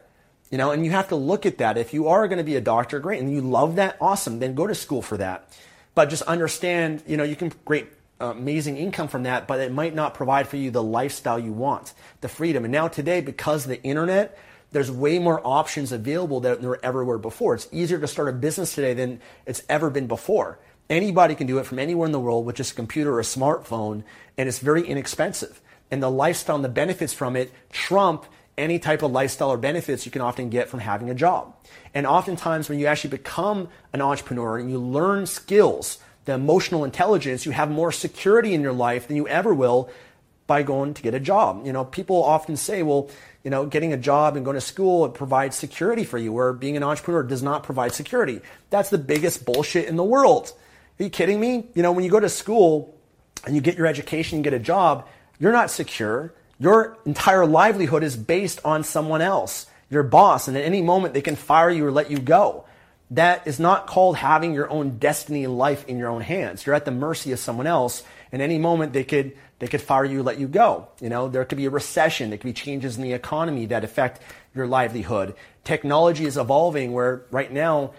You 0.52 0.58
know, 0.58 0.72
and 0.72 0.86
you 0.86 0.92
have 0.92 1.10
to 1.10 1.16
look 1.16 1.46
at 1.46 1.58
that. 1.58 1.78
If 1.78 1.94
you 1.94 2.08
are 2.10 2.28
going 2.28 2.38
to 2.38 2.44
be 2.44 2.56
a 2.56 2.62
doctor, 2.62 3.00
great, 3.00 3.20
and 3.20 3.32
you 3.32 3.42
love 3.42 3.76
that, 3.78 3.98
awesome. 4.00 4.40
Then 4.40 4.54
go 4.54 4.68
to 4.68 4.76
school 4.76 5.02
for 5.02 5.18
that. 5.18 5.50
But 5.96 6.10
just 6.10 6.24
understand, 6.24 7.04
you 7.08 7.18
know, 7.18 7.24
you 7.24 7.36
can 7.36 7.50
create 7.50 7.88
uh, 8.22 8.28
amazing 8.28 8.78
income 8.78 9.08
from 9.08 9.24
that, 9.24 9.48
but 9.48 9.60
it 9.60 9.72
might 9.72 9.96
not 9.96 10.14
provide 10.14 10.48
for 10.48 10.58
you 10.58 10.72
the 10.72 10.84
lifestyle 10.84 11.40
you 11.40 11.52
want, 11.52 11.94
the 12.22 12.30
freedom. 12.30 12.64
And 12.64 12.72
now 12.72 12.88
today, 12.88 13.22
because 13.22 13.66
the 13.66 13.82
internet, 13.84 14.38
there's 14.72 14.92
way 14.92 15.20
more 15.20 15.42
options 15.44 15.92
available 15.92 16.42
than 16.42 16.62
there 16.62 16.84
ever 16.86 17.04
were 17.04 17.18
before. 17.18 17.56
It's 17.56 17.68
easier 17.72 18.00
to 18.00 18.08
start 18.08 18.30
a 18.30 18.34
business 18.34 18.76
today 18.76 18.94
than 18.94 19.22
it's 19.46 19.64
ever 19.68 19.90
been 19.90 20.08
before. 20.08 20.60
Anybody 20.90 21.34
can 21.34 21.48
do 21.48 21.58
it 21.58 21.66
from 21.66 21.80
anywhere 21.80 22.06
in 22.06 22.12
the 22.12 22.20
world 22.20 22.46
with 22.46 22.56
just 22.56 22.74
a 22.74 22.76
computer 22.76 23.14
or 23.14 23.20
a 23.20 23.24
smartphone, 23.24 24.04
and 24.38 24.48
it's 24.48 24.60
very 24.60 24.86
inexpensive. 24.86 25.60
And 25.92 26.02
the 26.02 26.10
lifestyle 26.10 26.56
and 26.56 26.66
the 26.66 26.70
benefits 26.70 27.14
from 27.14 27.36
it 27.36 27.52
trump 27.72 28.26
any 28.58 28.80
type 28.80 29.02
of 29.02 29.12
lifestyle 29.12 29.52
or 29.52 29.58
benefits 29.58 30.06
you 30.06 30.12
can 30.12 30.22
often 30.22 30.50
get 30.50 30.70
from 30.70 30.80
having 30.80 31.10
a 31.10 31.16
job. 31.16 31.54
And 31.94 32.08
oftentimes, 32.08 32.70
when 32.70 32.80
you 32.80 32.88
actually 32.88 33.12
become 33.12 33.70
an 33.94 34.02
entrepreneur 34.02 34.58
and 34.58 34.70
you 34.70 34.80
learn 34.80 35.26
skills 35.26 36.00
the 36.26 36.34
emotional 36.34 36.84
intelligence, 36.84 37.46
you 37.46 37.52
have 37.52 37.70
more 37.70 37.92
security 37.92 38.54
in 38.54 38.62
your 38.62 38.74
life 38.74 39.08
than 39.08 39.16
you 39.16 39.28
ever 39.28 39.54
will 39.54 39.90
by 40.48 40.64
going 40.64 40.94
to 40.94 41.02
get 41.02 41.14
a 41.14 41.20
job. 41.20 41.66
You 41.66 41.74
know, 41.74 41.86
people 41.86 42.24
often 42.24 42.58
say, 42.58 42.84
well, 42.84 43.10
you 43.44 43.52
know, 43.52 43.66
getting 43.66 43.94
a 43.94 43.98
job 43.98 44.36
and 44.36 44.44
going 44.44 44.56
to 44.56 44.62
school 44.62 45.06
it 45.06 45.14
provides 45.14 45.56
security 45.56 46.04
for 46.04 46.18
you, 46.18 46.34
where 46.34 46.54
being 46.54 46.78
an 46.78 46.84
entrepreneur 46.84 47.24
does 47.24 47.44
not 47.44 47.64
provide 47.64 47.94
security. 47.94 48.42
That's 48.70 48.90
the 48.90 48.98
biggest 48.98 49.46
bullshit 49.46 49.86
in 49.86 49.96
the 49.96 50.04
world. 50.04 50.52
Are 51.00 51.04
you 51.04 51.10
kidding 51.10 51.40
me? 51.40 51.68
You 51.74 51.84
know, 51.84 51.92
when 51.92 52.04
you 52.04 52.10
go 52.10 52.20
to 52.20 52.30
school 52.30 52.98
and 53.46 53.56
you 53.56 53.62
get 53.62 53.78
your 53.78 53.86
education 53.88 54.38
and 54.38 54.44
get 54.44 54.54
a 54.54 54.60
job, 54.60 55.08
you're 55.40 55.52
not 55.52 55.70
secure. 55.70 56.34
Your 56.60 56.98
entire 57.06 57.46
livelihood 57.46 58.04
is 58.04 58.16
based 58.16 58.60
on 58.64 58.84
someone 58.84 59.22
else, 59.22 59.66
your 59.90 60.04
boss, 60.04 60.48
and 60.48 60.56
at 60.58 60.64
any 60.64 60.82
moment 60.82 61.14
they 61.14 61.22
can 61.22 61.36
fire 61.36 61.70
you 61.70 61.86
or 61.86 61.92
let 61.92 62.10
you 62.10 62.18
go 62.18 62.66
that 63.12 63.46
is 63.48 63.60
not 63.60 63.88
called 63.88 64.18
having 64.18 64.54
your 64.54 64.70
own 64.70 64.98
destiny 64.98 65.44
in 65.44 65.58
life 65.58 65.88
in 65.88 65.98
your 65.98 66.10
own 66.10 66.22
hands. 66.22 66.66
You're 66.66 66.76
at 66.76 66.86
the 66.86 66.92
mercy 66.92 67.32
of 67.32 67.40
someone 67.40 67.68
else. 67.68 68.04
And 68.32 68.42
any 68.42 68.58
moment, 68.58 68.94
they 68.94 69.04
could 69.04 69.34
they 69.60 69.68
could 69.68 69.82
fire 69.82 70.04
you, 70.04 70.22
let 70.24 70.40
you 70.40 70.48
go. 70.48 70.90
You 71.00 71.10
know, 71.10 71.30
there 71.30 71.46
could 71.46 71.58
be 71.58 71.66
a 71.66 71.70
recession. 71.70 72.30
There 72.30 72.38
could 72.38 72.48
be 72.48 72.54
changes 72.54 72.98
in 72.98 73.04
the 73.04 73.14
economy 73.14 73.68
that 73.68 73.84
affect 73.84 74.22
your 74.54 74.68
livelihood. 74.68 75.36
Technology 75.64 76.26
is 76.26 76.36
evolving 76.36 76.92
where 76.92 77.24
right 77.32 77.52
now, 77.52 77.94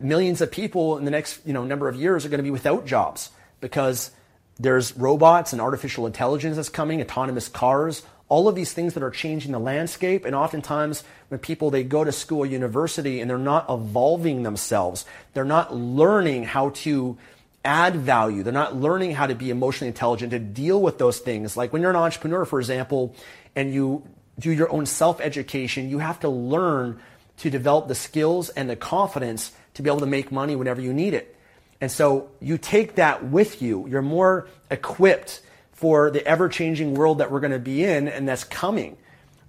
millions 0.00 0.40
of 0.40 0.50
people 0.50 0.96
in 0.96 1.04
the 1.04 1.10
next 1.10 1.40
you 1.44 1.52
know 1.52 1.64
number 1.64 1.88
of 1.88 1.96
years 1.96 2.24
are 2.24 2.28
going 2.28 2.38
to 2.38 2.44
be 2.44 2.50
without 2.50 2.86
jobs 2.86 3.30
because 3.60 4.10
there's 4.58 4.96
robots 4.96 5.52
and 5.52 5.60
artificial 5.60 6.06
intelligence 6.06 6.56
that's 6.56 6.68
coming, 6.68 7.00
autonomous 7.00 7.48
cars, 7.48 8.02
all 8.28 8.48
of 8.48 8.54
these 8.54 8.72
things 8.72 8.94
that 8.94 9.02
are 9.02 9.10
changing 9.10 9.52
the 9.52 9.58
landscape. 9.58 10.24
And 10.24 10.34
oftentimes 10.34 11.04
when 11.28 11.40
people 11.40 11.70
they 11.70 11.84
go 11.84 12.04
to 12.04 12.12
school 12.12 12.46
university 12.46 13.20
and 13.20 13.28
they're 13.28 13.38
not 13.38 13.66
evolving 13.68 14.42
themselves 14.42 15.04
they're 15.32 15.44
not 15.44 15.74
learning 15.74 16.44
how 16.44 16.70
to 16.70 17.18
add 17.64 17.96
value. 17.96 18.42
They're 18.42 18.52
not 18.52 18.76
learning 18.76 19.12
how 19.12 19.26
to 19.26 19.34
be 19.34 19.50
emotionally 19.50 19.88
intelligent 19.88 20.32
to 20.32 20.38
deal 20.38 20.80
with 20.80 20.98
those 20.98 21.18
things. 21.18 21.56
Like 21.56 21.72
when 21.72 21.80
you're 21.82 21.90
an 21.90 21.96
entrepreneur 21.96 22.44
for 22.44 22.60
example 22.60 23.16
and 23.56 23.72
you 23.72 24.04
do 24.38 24.50
your 24.50 24.70
own 24.70 24.86
self-education 24.86 25.88
you 25.88 25.98
have 26.00 26.20
to 26.20 26.28
learn 26.28 27.00
to 27.38 27.50
develop 27.50 27.88
the 27.88 27.94
skills 27.94 28.48
and 28.50 28.68
the 28.68 28.76
confidence 28.76 29.52
to 29.74 29.82
be 29.82 29.90
able 29.90 30.00
to 30.00 30.06
make 30.06 30.30
money 30.30 30.56
whenever 30.56 30.80
you 30.80 30.92
need 30.92 31.14
it 31.14 31.33
and 31.80 31.90
so 31.90 32.30
you 32.40 32.58
take 32.58 32.96
that 32.96 33.24
with 33.24 33.60
you 33.62 33.86
you're 33.88 34.02
more 34.02 34.48
equipped 34.70 35.40
for 35.72 36.10
the 36.10 36.26
ever 36.26 36.48
changing 36.48 36.94
world 36.94 37.18
that 37.18 37.30
we're 37.30 37.40
going 37.40 37.52
to 37.52 37.58
be 37.58 37.84
in 37.84 38.08
and 38.08 38.28
that's 38.28 38.44
coming 38.44 38.96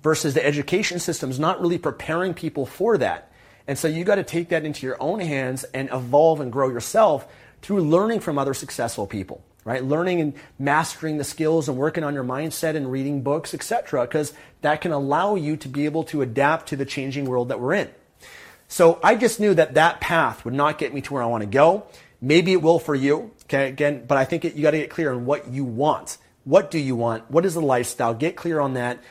versus 0.05 0.35
the 0.35 0.45
education 0.45 0.99
system 0.99 1.31
is 1.31 1.39
not 1.39 1.59
really 1.59 1.79
preparing 1.79 2.35
people 2.35 2.67
for 2.67 2.95
that. 2.95 3.31
And 3.67 3.75
so 3.75 3.87
you 3.87 4.03
got 4.03 4.15
to 4.15 4.23
take 4.23 4.49
that 4.49 4.63
into 4.63 4.85
your 4.85 4.97
own 5.01 5.19
hands 5.19 5.63
and 5.73 5.89
evolve 5.91 6.41
and 6.41 6.51
grow 6.51 6.69
yourself 6.69 7.27
through 7.63 7.81
learning 7.81 8.19
from 8.19 8.37
other 8.37 8.53
successful 8.53 9.07
people, 9.07 9.43
right? 9.63 9.83
Learning 9.83 10.21
and 10.21 10.33
mastering 10.59 11.17
the 11.17 11.23
skills 11.23 11.67
and 11.67 11.75
working 11.75 12.03
on 12.03 12.13
your 12.13 12.23
mindset 12.23 12.75
and 12.75 12.91
reading 12.91 13.23
books, 13.23 13.55
etc., 13.55 14.01
because 14.01 14.31
that 14.61 14.79
can 14.79 14.91
allow 14.91 15.33
you 15.33 15.57
to 15.57 15.67
be 15.67 15.85
able 15.85 16.03
to 16.03 16.21
adapt 16.21 16.69
to 16.69 16.75
the 16.75 16.85
changing 16.85 17.25
world 17.25 17.49
that 17.49 17.59
we're 17.59 17.73
in. 17.73 17.89
So 18.67 18.99
I 19.03 19.15
just 19.15 19.39
knew 19.39 19.55
that 19.55 19.73
that 19.73 20.01
path 20.01 20.45
would 20.45 20.53
not 20.53 20.77
get 20.77 20.93
me 20.93 21.01
to 21.01 21.13
where 21.13 21.23
I 21.23 21.25
want 21.25 21.41
to 21.41 21.49
go. 21.49 21.87
Maybe 22.25 22.53
it 22.53 22.61
will 22.63 22.79
for 22.79 22.95
you. 22.95 23.31
Okay, 23.43 23.69
again, 23.69 24.03
but 24.07 24.17
I 24.17 24.25
think 24.25 24.45
it, 24.45 24.55
you 24.55 24.63
got 24.63 24.71
to 24.71 24.79
get 24.79 24.89
clear 24.89 25.13
on 25.13 25.27
what 25.27 25.49
you 25.49 25.63
want. 25.63 26.17
What 26.43 26.71
do 26.71 26.79
you 26.79 26.95
want? 26.95 27.29
What 27.29 27.45
is 27.45 27.53
the 27.53 27.61
lifestyle? 27.61 28.15
Get 28.15 28.35
clear 28.35 28.59
on 28.59 28.73
that. 28.73 29.03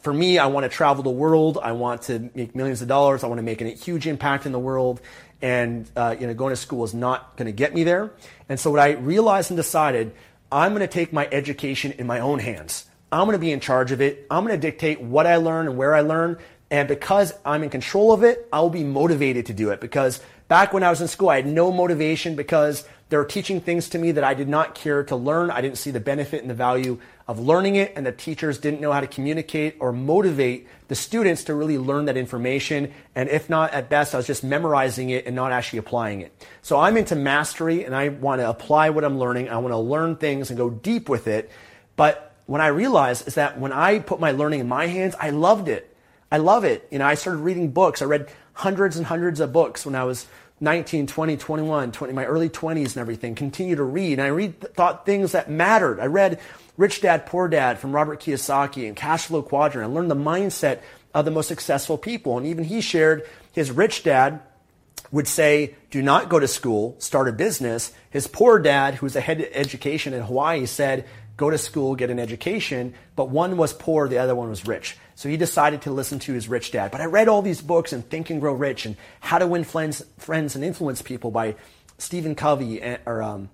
For 0.00 0.12
me, 0.12 0.38
I 0.38 0.46
want 0.46 0.62
to 0.62 0.68
travel 0.68 1.02
the 1.02 1.10
world. 1.10 1.58
I 1.60 1.72
want 1.72 2.02
to 2.02 2.30
make 2.36 2.54
millions 2.54 2.82
of 2.82 2.88
dollars. 2.88 3.24
I 3.24 3.26
want 3.26 3.40
to 3.40 3.42
make 3.42 3.62
a 3.62 3.70
huge 3.70 4.06
impact 4.06 4.46
in 4.46 4.52
the 4.52 4.60
world. 4.60 5.00
And 5.42 5.90
uh, 5.96 6.14
you 6.20 6.28
know, 6.28 6.34
going 6.34 6.52
to 6.52 6.56
school 6.56 6.84
is 6.84 6.94
not 6.94 7.36
going 7.36 7.46
to 7.46 7.52
get 7.52 7.74
me 7.74 7.82
there. 7.82 8.12
And 8.48 8.60
so, 8.60 8.70
what 8.70 8.78
I 8.78 8.92
realized 8.92 9.50
and 9.50 9.56
decided, 9.56 10.12
I'm 10.52 10.70
going 10.70 10.86
to 10.86 10.86
take 10.86 11.12
my 11.12 11.28
education 11.32 11.94
in 11.98 12.06
my 12.06 12.20
own 12.20 12.38
hands. 12.38 12.86
I'm 13.10 13.24
going 13.24 13.32
to 13.32 13.40
be 13.40 13.50
in 13.50 13.58
charge 13.58 13.90
of 13.90 14.00
it. 14.00 14.24
I'm 14.30 14.46
going 14.46 14.58
to 14.58 14.70
dictate 14.70 15.00
what 15.00 15.26
I 15.26 15.36
learn 15.36 15.66
and 15.66 15.76
where 15.76 15.96
I 15.96 16.02
learn. 16.02 16.38
And 16.70 16.86
because 16.86 17.32
I'm 17.44 17.64
in 17.64 17.70
control 17.70 18.12
of 18.12 18.22
it, 18.22 18.48
I'll 18.52 18.70
be 18.70 18.84
motivated 18.84 19.46
to 19.46 19.52
do 19.52 19.70
it 19.70 19.80
because 19.80 20.20
back 20.48 20.72
when 20.72 20.82
I 20.82 20.90
was 20.90 21.00
in 21.00 21.08
school, 21.08 21.28
I 21.28 21.36
had 21.36 21.46
no 21.46 21.72
motivation 21.72 22.36
because 22.36 22.84
they 23.08 23.16
were 23.16 23.24
teaching 23.24 23.60
things 23.60 23.88
to 23.90 23.98
me 23.98 24.12
that 24.12 24.24
I 24.24 24.34
did 24.34 24.48
not 24.48 24.74
care 24.74 25.04
to 25.04 25.14
learn. 25.14 25.50
I 25.50 25.60
didn't 25.60 25.78
see 25.78 25.92
the 25.92 26.00
benefit 26.00 26.40
and 26.40 26.50
the 26.50 26.54
value 26.54 26.98
of 27.28 27.38
learning 27.38 27.76
it, 27.76 27.92
and 27.94 28.04
the 28.04 28.12
teachers 28.12 28.58
didn't 28.58 28.80
know 28.80 28.92
how 28.92 29.00
to 29.00 29.06
communicate 29.06 29.76
or 29.78 29.92
motivate 29.92 30.68
the 30.88 30.94
students 30.94 31.44
to 31.44 31.54
really 31.54 31.78
learn 31.78 32.06
that 32.06 32.16
information. 32.16 32.92
And 33.14 33.28
if 33.28 33.48
not, 33.48 33.72
at 33.72 33.88
best, 33.88 34.14
I 34.14 34.16
was 34.16 34.26
just 34.26 34.42
memorizing 34.42 35.10
it 35.10 35.26
and 35.26 35.36
not 35.36 35.52
actually 35.52 35.80
applying 35.80 36.20
it. 36.20 36.46
So 36.62 36.78
I'm 36.78 36.96
into 36.96 37.14
mastery 37.14 37.84
and 37.84 37.94
I 37.94 38.08
want 38.08 38.40
to 38.40 38.48
apply 38.48 38.90
what 38.90 39.04
I'm 39.04 39.18
learning. 39.18 39.48
I 39.48 39.58
want 39.58 39.72
to 39.72 39.78
learn 39.78 40.16
things 40.16 40.50
and 40.50 40.56
go 40.56 40.70
deep 40.70 41.08
with 41.08 41.28
it. 41.28 41.50
But 41.96 42.34
what 42.46 42.60
I 42.60 42.68
realized 42.68 43.26
is 43.26 43.34
that 43.34 43.58
when 43.58 43.72
I 43.72 43.98
put 43.98 44.20
my 44.20 44.32
learning 44.32 44.60
in 44.60 44.68
my 44.68 44.86
hands, 44.86 45.14
I 45.18 45.30
loved 45.30 45.68
it. 45.68 45.96
I 46.30 46.38
love 46.38 46.64
it. 46.64 46.88
You 46.90 46.98
know, 46.98 47.06
I 47.06 47.14
started 47.14 47.38
reading 47.38 47.70
books. 47.70 48.02
I 48.02 48.04
read 48.04 48.28
hundreds 48.56 48.96
and 48.96 49.06
hundreds 49.06 49.38
of 49.40 49.52
books 49.52 49.84
when 49.84 49.94
I 49.94 50.04
was 50.04 50.26
19, 50.60 51.06
20, 51.06 51.36
21, 51.36 51.92
20, 51.92 52.12
my 52.14 52.24
early 52.24 52.48
20s 52.48 52.86
and 52.86 52.96
everything. 52.96 53.34
Continue 53.34 53.76
to 53.76 53.82
read. 53.84 54.18
And 54.18 54.22
I 54.22 54.28
read, 54.28 54.58
thought 54.74 55.04
things 55.04 55.32
that 55.32 55.50
mattered. 55.50 56.00
I 56.00 56.06
read 56.06 56.40
Rich 56.78 57.02
Dad, 57.02 57.26
Poor 57.26 57.48
Dad 57.48 57.78
from 57.78 57.92
Robert 57.92 58.20
Kiyosaki 58.20 58.86
and 58.88 58.96
Cash 58.96 59.26
Flow 59.26 59.42
Quadrant. 59.42 59.90
I 59.90 59.94
learned 59.94 60.10
the 60.10 60.16
mindset 60.16 60.80
of 61.12 61.26
the 61.26 61.30
most 61.30 61.48
successful 61.48 61.98
people. 61.98 62.38
And 62.38 62.46
even 62.46 62.64
he 62.64 62.80
shared 62.80 63.28
his 63.52 63.70
rich 63.70 64.02
dad 64.02 64.40
would 65.12 65.28
say, 65.28 65.74
do 65.90 66.02
not 66.02 66.30
go 66.30 66.40
to 66.40 66.48
school, 66.48 66.96
start 66.98 67.28
a 67.28 67.32
business. 67.32 67.92
His 68.10 68.26
poor 68.26 68.58
dad, 68.58 68.94
who 68.94 69.06
was 69.06 69.16
a 69.16 69.20
head 69.20 69.40
of 69.40 69.48
education 69.52 70.14
in 70.14 70.22
Hawaii, 70.22 70.64
said, 70.66 71.06
go 71.36 71.50
to 71.50 71.58
school, 71.58 71.94
get 71.94 72.10
an 72.10 72.18
education. 72.18 72.94
But 73.14 73.28
one 73.28 73.56
was 73.56 73.72
poor, 73.72 74.08
the 74.08 74.18
other 74.18 74.34
one 74.34 74.48
was 74.48 74.66
rich. 74.66 74.96
So 75.14 75.28
he 75.28 75.36
decided 75.36 75.82
to 75.82 75.90
listen 75.90 76.18
to 76.20 76.32
his 76.32 76.48
rich 76.48 76.70
dad. 76.72 76.90
But 76.90 77.00
I 77.00 77.06
read 77.06 77.28
all 77.28 77.42
these 77.42 77.62
books 77.62 77.92
and 77.92 78.08
Think 78.08 78.30
and 78.30 78.40
Grow 78.40 78.52
Rich 78.52 78.86
and 78.86 78.96
How 79.20 79.38
to 79.38 79.46
Win 79.46 79.64
Friends, 79.64 80.04
Friends 80.18 80.54
and 80.54 80.64
Influence 80.64 81.02
People 81.02 81.30
by 81.30 81.56
Stephen 81.98 82.34
Covey 82.34 82.82
or 83.06 83.22
um, 83.22 83.48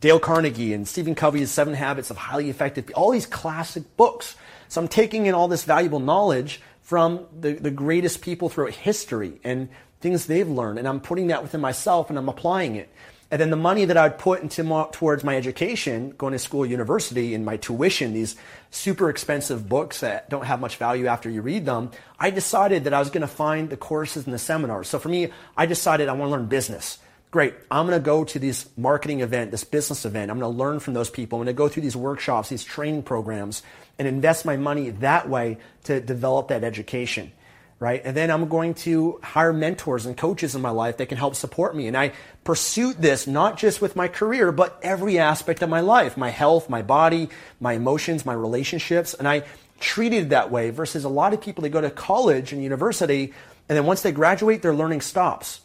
Dale 0.00 0.20
Carnegie 0.20 0.72
and 0.72 0.86
Stephen 0.86 1.14
Covey's 1.14 1.50
Seven 1.50 1.74
Habits 1.74 2.10
of 2.10 2.16
Highly 2.16 2.50
Effective 2.50 2.86
People, 2.86 3.02
all 3.02 3.10
these 3.10 3.26
classic 3.26 3.96
books. 3.96 4.36
So 4.68 4.80
I'm 4.80 4.88
taking 4.88 5.26
in 5.26 5.34
all 5.34 5.48
this 5.48 5.64
valuable 5.64 6.00
knowledge 6.00 6.60
from 6.82 7.26
the, 7.38 7.52
the 7.54 7.70
greatest 7.70 8.22
people 8.22 8.48
throughout 8.48 8.72
history 8.72 9.40
and 9.44 9.68
things 10.00 10.26
they've 10.26 10.48
learned. 10.48 10.78
And 10.78 10.86
I'm 10.86 11.00
putting 11.00 11.28
that 11.28 11.42
within 11.42 11.60
myself 11.60 12.10
and 12.10 12.18
I'm 12.18 12.28
applying 12.28 12.76
it. 12.76 12.88
And 13.30 13.38
then 13.40 13.50
the 13.50 13.56
money 13.56 13.84
that 13.84 13.96
I 13.98 14.08
would 14.08 14.18
put 14.18 14.40
into 14.40 14.88
towards 14.92 15.22
my 15.22 15.36
education, 15.36 16.14
going 16.16 16.32
to 16.32 16.38
school, 16.38 16.64
university, 16.64 17.34
and 17.34 17.44
my 17.44 17.58
tuition, 17.58 18.14
these 18.14 18.36
super 18.70 19.10
expensive 19.10 19.68
books 19.68 20.00
that 20.00 20.30
don't 20.30 20.46
have 20.46 20.60
much 20.60 20.76
value 20.76 21.06
after 21.06 21.28
you 21.28 21.42
read 21.42 21.66
them, 21.66 21.90
I 22.18 22.30
decided 22.30 22.84
that 22.84 22.94
I 22.94 23.00
was 23.00 23.10
going 23.10 23.20
to 23.20 23.26
find 23.26 23.68
the 23.68 23.76
courses 23.76 24.24
and 24.24 24.32
the 24.32 24.38
seminars. 24.38 24.88
So 24.88 24.98
for 24.98 25.10
me, 25.10 25.30
I 25.58 25.66
decided 25.66 26.08
I 26.08 26.12
want 26.12 26.30
to 26.30 26.36
learn 26.36 26.46
business. 26.46 26.98
Great. 27.30 27.52
I'm 27.70 27.86
going 27.86 27.98
to 27.98 28.04
go 28.04 28.24
to 28.24 28.38
this 28.38 28.66
marketing 28.78 29.20
event, 29.20 29.50
this 29.50 29.64
business 29.64 30.06
event. 30.06 30.30
I'm 30.30 30.38
going 30.38 30.50
to 30.50 30.58
learn 30.58 30.80
from 30.80 30.94
those 30.94 31.10
people. 31.10 31.38
I'm 31.38 31.44
going 31.44 31.54
to 31.54 31.58
go 31.58 31.68
through 31.68 31.82
these 31.82 31.96
workshops, 31.96 32.48
these 32.48 32.64
training 32.64 33.02
programs, 33.02 33.62
and 33.98 34.08
invest 34.08 34.46
my 34.46 34.56
money 34.56 34.88
that 34.88 35.28
way 35.28 35.58
to 35.84 36.00
develop 36.00 36.48
that 36.48 36.64
education 36.64 37.32
right? 37.80 38.02
And 38.04 38.16
then 38.16 38.30
I'm 38.30 38.48
going 38.48 38.74
to 38.74 39.20
hire 39.22 39.52
mentors 39.52 40.04
and 40.04 40.16
coaches 40.16 40.54
in 40.54 40.62
my 40.62 40.70
life 40.70 40.96
that 40.96 41.08
can 41.08 41.18
help 41.18 41.36
support 41.36 41.76
me. 41.76 41.86
And 41.86 41.96
I 41.96 42.12
pursued 42.42 43.00
this 43.00 43.26
not 43.26 43.56
just 43.56 43.80
with 43.80 43.94
my 43.94 44.08
career, 44.08 44.50
but 44.50 44.78
every 44.82 45.18
aspect 45.18 45.62
of 45.62 45.70
my 45.70 45.80
life, 45.80 46.16
my 46.16 46.30
health, 46.30 46.68
my 46.68 46.82
body, 46.82 47.28
my 47.60 47.74
emotions, 47.74 48.26
my 48.26 48.32
relationships. 48.32 49.14
And 49.14 49.28
I 49.28 49.44
treated 49.78 50.30
that 50.30 50.50
way 50.50 50.70
versus 50.70 51.04
a 51.04 51.08
lot 51.08 51.32
of 51.32 51.40
people, 51.40 51.62
that 51.62 51.68
go 51.70 51.80
to 51.80 51.90
college 51.90 52.52
and 52.52 52.62
university, 52.62 53.32
and 53.68 53.76
then 53.76 53.86
once 53.86 54.02
they 54.02 54.12
graduate, 54.12 54.62
their 54.62 54.74
learning 54.74 55.02
stops. 55.02 55.60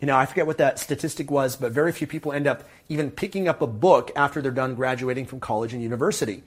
You 0.00 0.06
know, 0.06 0.16
I 0.16 0.26
forget 0.26 0.46
what 0.46 0.58
that 0.58 0.78
statistic 0.78 1.30
was, 1.30 1.56
but 1.56 1.72
very 1.72 1.92
few 1.92 2.06
people 2.06 2.32
end 2.32 2.46
up 2.46 2.64
even 2.88 3.10
picking 3.10 3.48
up 3.48 3.62
a 3.62 3.66
book 3.66 4.10
after 4.16 4.42
they're 4.42 4.50
done 4.50 4.74
graduating 4.74 5.26
from 5.26 5.40
college 5.40 5.72
and 5.72 5.82
university. 5.82 6.42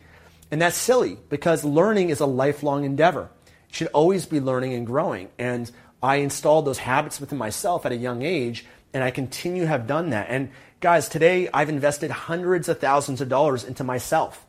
And 0.51 0.61
that's 0.61 0.75
silly 0.75 1.17
because 1.29 1.63
learning 1.63 2.09
is 2.09 2.19
a 2.19 2.25
lifelong 2.25 2.83
endeavor 2.83 3.29
should 3.77 3.87
always 3.87 4.25
be 4.25 4.39
learning 4.39 4.73
and 4.73 4.85
growing. 4.85 5.29
And 5.37 5.71
I 6.01 6.17
installed 6.17 6.65
those 6.65 6.79
habits 6.79 7.19
within 7.19 7.37
myself 7.37 7.85
at 7.85 7.91
a 7.91 7.95
young 7.95 8.23
age, 8.23 8.65
and 8.93 9.03
I 9.03 9.11
continue 9.11 9.63
to 9.63 9.67
have 9.67 9.87
done 9.87 10.09
that. 10.09 10.27
And 10.29 10.49
guys, 10.79 11.07
today 11.07 11.49
I've 11.53 11.69
invested 11.69 12.11
hundreds 12.11 12.69
of 12.69 12.79
thousands 12.79 13.21
of 13.21 13.29
dollars 13.29 13.63
into 13.63 13.83
myself. 13.83 14.45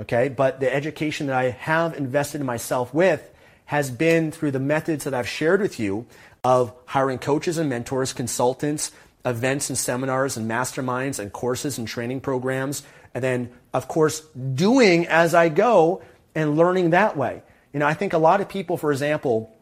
Okay, 0.00 0.28
but 0.28 0.60
the 0.60 0.72
education 0.72 1.26
that 1.26 1.36
I 1.36 1.50
have 1.50 1.96
invested 1.96 2.40
in 2.40 2.46
myself 2.46 2.94
with 2.94 3.28
has 3.64 3.90
been 3.90 4.30
through 4.30 4.52
the 4.52 4.60
methods 4.60 5.04
that 5.04 5.14
I've 5.14 5.28
shared 5.28 5.60
with 5.60 5.80
you 5.80 6.06
of 6.44 6.72
hiring 6.86 7.18
coaches 7.18 7.58
and 7.58 7.68
mentors, 7.68 8.12
consultants, 8.12 8.92
events 9.24 9.68
and 9.68 9.76
seminars 9.76 10.36
and 10.36 10.48
masterminds 10.48 11.18
and 11.18 11.32
courses 11.32 11.78
and 11.78 11.86
training 11.86 12.20
programs. 12.20 12.82
And 13.12 13.22
then, 13.22 13.50
of 13.74 13.88
course, 13.88 14.20
doing 14.54 15.06
as 15.08 15.34
I 15.34 15.48
go 15.48 16.02
and 16.34 16.56
learning 16.56 16.90
that 16.90 17.16
way. 17.16 17.42
You 17.72 17.80
know, 17.80 17.86
I 17.86 17.94
think 17.94 18.12
a 18.12 18.18
lot 18.18 18.40
of 18.40 18.48
people, 18.48 18.76
for 18.76 18.92
example, 18.92 19.54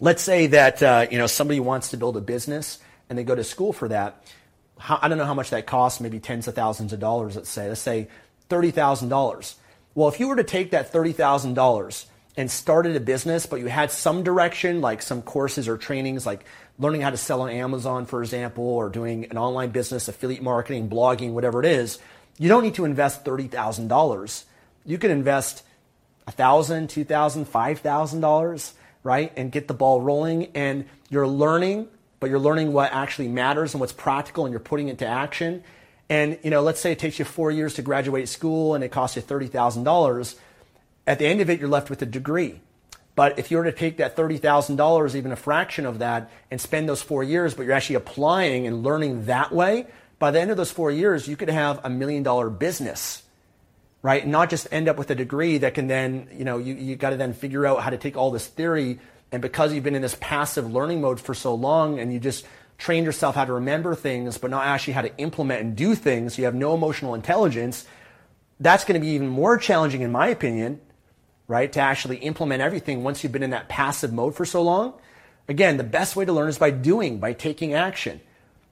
let's 0.00 0.22
say 0.22 0.48
that 0.48 0.82
uh, 0.82 1.06
you 1.10 1.18
know 1.18 1.26
somebody 1.26 1.60
wants 1.60 1.90
to 1.90 1.96
build 1.96 2.16
a 2.16 2.20
business 2.20 2.78
and 3.08 3.18
they 3.18 3.24
go 3.24 3.34
to 3.34 3.44
school 3.44 3.72
for 3.72 3.88
that. 3.88 4.22
How, 4.78 4.98
I 5.00 5.08
don't 5.08 5.18
know 5.18 5.24
how 5.24 5.34
much 5.34 5.50
that 5.50 5.66
costs, 5.66 6.00
maybe 6.00 6.18
tens 6.20 6.48
of 6.48 6.54
thousands 6.54 6.92
of 6.92 7.00
dollars. 7.00 7.36
Let's 7.36 7.48
say, 7.48 7.68
let's 7.68 7.80
say 7.80 8.08
thirty 8.48 8.70
thousand 8.70 9.08
dollars. 9.08 9.56
Well, 9.94 10.08
if 10.08 10.20
you 10.20 10.28
were 10.28 10.36
to 10.36 10.44
take 10.44 10.72
that 10.72 10.92
thirty 10.92 11.12
thousand 11.12 11.54
dollars 11.54 12.06
and 12.36 12.50
started 12.50 12.94
a 12.94 13.00
business, 13.00 13.46
but 13.46 13.60
you 13.60 13.66
had 13.66 13.90
some 13.90 14.22
direction, 14.22 14.82
like 14.82 15.00
some 15.00 15.22
courses 15.22 15.68
or 15.68 15.78
trainings, 15.78 16.26
like 16.26 16.44
learning 16.78 17.00
how 17.00 17.08
to 17.08 17.16
sell 17.16 17.40
on 17.40 17.48
Amazon, 17.48 18.04
for 18.04 18.22
example, 18.22 18.64
or 18.64 18.90
doing 18.90 19.24
an 19.30 19.38
online 19.38 19.70
business, 19.70 20.08
affiliate 20.08 20.42
marketing, 20.42 20.90
blogging, 20.90 21.32
whatever 21.32 21.60
it 21.60 21.66
is, 21.66 21.98
you 22.38 22.50
don't 22.50 22.62
need 22.62 22.74
to 22.74 22.84
invest 22.84 23.24
thirty 23.24 23.48
thousand 23.48 23.88
dollars. 23.88 24.44
You 24.84 24.98
can 24.98 25.10
invest 25.10 25.62
$1,000, 26.28 26.86
$2,000, 26.86 27.46
$5,000, 27.46 28.72
right? 29.02 29.32
And 29.36 29.52
get 29.52 29.68
the 29.68 29.74
ball 29.74 30.00
rolling. 30.00 30.46
And 30.54 30.86
you're 31.08 31.28
learning, 31.28 31.88
but 32.20 32.30
you're 32.30 32.40
learning 32.40 32.72
what 32.72 32.92
actually 32.92 33.28
matters 33.28 33.74
and 33.74 33.80
what's 33.80 33.92
practical 33.92 34.44
and 34.44 34.52
you're 34.52 34.60
putting 34.60 34.88
it 34.88 34.98
to 34.98 35.06
action. 35.06 35.62
And, 36.08 36.38
you 36.42 36.50
know, 36.50 36.62
let's 36.62 36.80
say 36.80 36.92
it 36.92 36.98
takes 36.98 37.18
you 37.18 37.24
four 37.24 37.50
years 37.50 37.74
to 37.74 37.82
graduate 37.82 38.28
school 38.28 38.74
and 38.74 38.82
it 38.82 38.90
costs 38.90 39.16
you 39.16 39.22
$30,000. 39.22 40.36
At 41.06 41.18
the 41.18 41.26
end 41.26 41.40
of 41.40 41.50
it, 41.50 41.60
you're 41.60 41.68
left 41.68 41.90
with 41.90 42.02
a 42.02 42.06
degree. 42.06 42.60
But 43.14 43.38
if 43.38 43.50
you 43.50 43.56
were 43.56 43.64
to 43.64 43.72
take 43.72 43.96
that 43.96 44.14
$30,000, 44.14 45.14
even 45.14 45.32
a 45.32 45.36
fraction 45.36 45.86
of 45.86 46.00
that, 46.00 46.30
and 46.50 46.60
spend 46.60 46.88
those 46.88 47.00
four 47.00 47.24
years, 47.24 47.54
but 47.54 47.64
you're 47.64 47.74
actually 47.74 47.96
applying 47.96 48.66
and 48.66 48.82
learning 48.82 49.24
that 49.24 49.52
way, 49.52 49.86
by 50.18 50.30
the 50.30 50.40
end 50.40 50.50
of 50.50 50.56
those 50.56 50.70
four 50.70 50.90
years, 50.90 51.26
you 51.26 51.36
could 51.36 51.48
have 51.48 51.80
a 51.82 51.90
million 51.90 52.22
dollar 52.22 52.50
business 52.50 53.22
right? 54.02 54.22
And 54.22 54.32
not 54.32 54.50
just 54.50 54.68
end 54.70 54.88
up 54.88 54.96
with 54.96 55.10
a 55.10 55.14
degree 55.14 55.58
that 55.58 55.74
can 55.74 55.86
then, 55.86 56.28
you 56.32 56.44
know, 56.44 56.58
you, 56.58 56.74
you 56.74 56.96
got 56.96 57.10
to 57.10 57.16
then 57.16 57.32
figure 57.32 57.66
out 57.66 57.82
how 57.82 57.90
to 57.90 57.98
take 57.98 58.16
all 58.16 58.30
this 58.30 58.46
theory. 58.46 58.98
And 59.32 59.42
because 59.42 59.72
you've 59.72 59.84
been 59.84 59.94
in 59.94 60.02
this 60.02 60.16
passive 60.20 60.72
learning 60.72 61.00
mode 61.00 61.20
for 61.20 61.34
so 61.34 61.54
long 61.54 61.98
and 61.98 62.12
you 62.12 62.20
just 62.20 62.46
trained 62.78 63.06
yourself 63.06 63.34
how 63.34 63.44
to 63.44 63.54
remember 63.54 63.94
things, 63.94 64.38
but 64.38 64.50
not 64.50 64.66
actually 64.66 64.92
how 64.92 65.02
to 65.02 65.16
implement 65.18 65.62
and 65.62 65.76
do 65.76 65.94
things, 65.94 66.38
you 66.38 66.44
have 66.44 66.54
no 66.54 66.74
emotional 66.74 67.14
intelligence, 67.14 67.86
that's 68.60 68.84
going 68.84 69.00
to 69.00 69.04
be 69.04 69.12
even 69.12 69.28
more 69.28 69.58
challenging, 69.58 70.02
in 70.02 70.12
my 70.12 70.28
opinion, 70.28 70.80
right? 71.48 71.72
To 71.72 71.80
actually 71.80 72.18
implement 72.18 72.62
everything 72.62 73.02
once 73.02 73.22
you've 73.22 73.32
been 73.32 73.42
in 73.42 73.50
that 73.50 73.68
passive 73.68 74.12
mode 74.12 74.34
for 74.34 74.44
so 74.44 74.62
long. 74.62 74.94
Again, 75.48 75.76
the 75.76 75.84
best 75.84 76.16
way 76.16 76.24
to 76.24 76.32
learn 76.32 76.48
is 76.48 76.58
by 76.58 76.70
doing, 76.70 77.18
by 77.18 77.32
taking 77.32 77.74
action, 77.74 78.20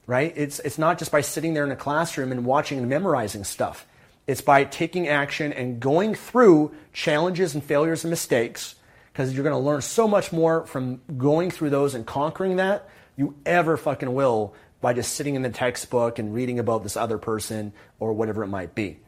right? 0.07 0.33
It's, 0.37 0.59
it's 0.61 0.79
not 0.79 0.99
just 0.99 1.13
by 1.13 1.21
sitting 1.21 1.55
there 1.55 1.65
in 1.65 1.71
a 1.71 1.77
classroom 1.77 2.33
and 2.33 2.45
watching 2.45 2.79
and 2.79 2.89
memorizing 2.89 3.45
stuff. 3.45 3.87
It's 4.27 4.41
by 4.41 4.65
taking 4.65 5.09
action 5.09 5.53
and 5.53 5.81
going 5.81 6.15
through 6.15 6.75
challenges 6.93 7.55
and 7.55 7.63
failures 7.63 8.05
and 8.05 8.11
mistakes 8.11 8.75
because 9.13 9.35
you're 9.35 9.45
going 9.45 9.55
to 9.55 9.59
learn 9.59 9.83
so 9.83 10.09
much 10.09 10.33
more 10.33 10.67
from 10.67 11.01
going 11.17 11.51
through 11.51 11.71
those 11.71 11.95
and 11.95 12.07
conquering 12.07 12.57
that 12.57 12.89
you 13.17 13.35
ever 13.47 13.77
fucking 13.77 14.13
will 14.13 14.55
by 14.81 14.93
just 14.93 15.15
sitting 15.15 15.35
in 15.35 15.43
the 15.43 15.51
textbook 15.51 16.19
and 16.19 16.35
reading 16.35 16.59
about 16.59 16.83
this 16.83 16.97
other 16.97 17.19
person 17.19 17.73
or 17.99 18.13
whatever 18.13 18.43
it 18.43 18.49
might 18.49 18.75
be. 18.75 18.99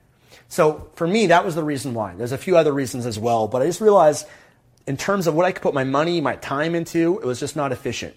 So 0.48 0.90
for 0.94 1.06
me, 1.06 1.26
that 1.26 1.44
was 1.44 1.54
the 1.54 1.64
reason 1.64 1.92
why. 1.94 2.14
There's 2.14 2.32
a 2.32 2.38
few 2.38 2.56
other 2.56 2.72
reasons 2.72 3.04
as 3.04 3.18
well, 3.18 3.48
but 3.48 3.62
I 3.62 3.66
just 3.66 3.80
realized 3.80 4.26
in 4.86 4.96
terms 4.96 5.26
of 5.26 5.34
what 5.34 5.44
I 5.44 5.52
could 5.52 5.62
put 5.62 5.74
my 5.74 5.84
money, 5.84 6.20
my 6.20 6.36
time 6.36 6.74
into, 6.74 7.18
it 7.20 7.26
was 7.26 7.40
just 7.40 7.56
not 7.56 7.72
efficient. 7.72 8.14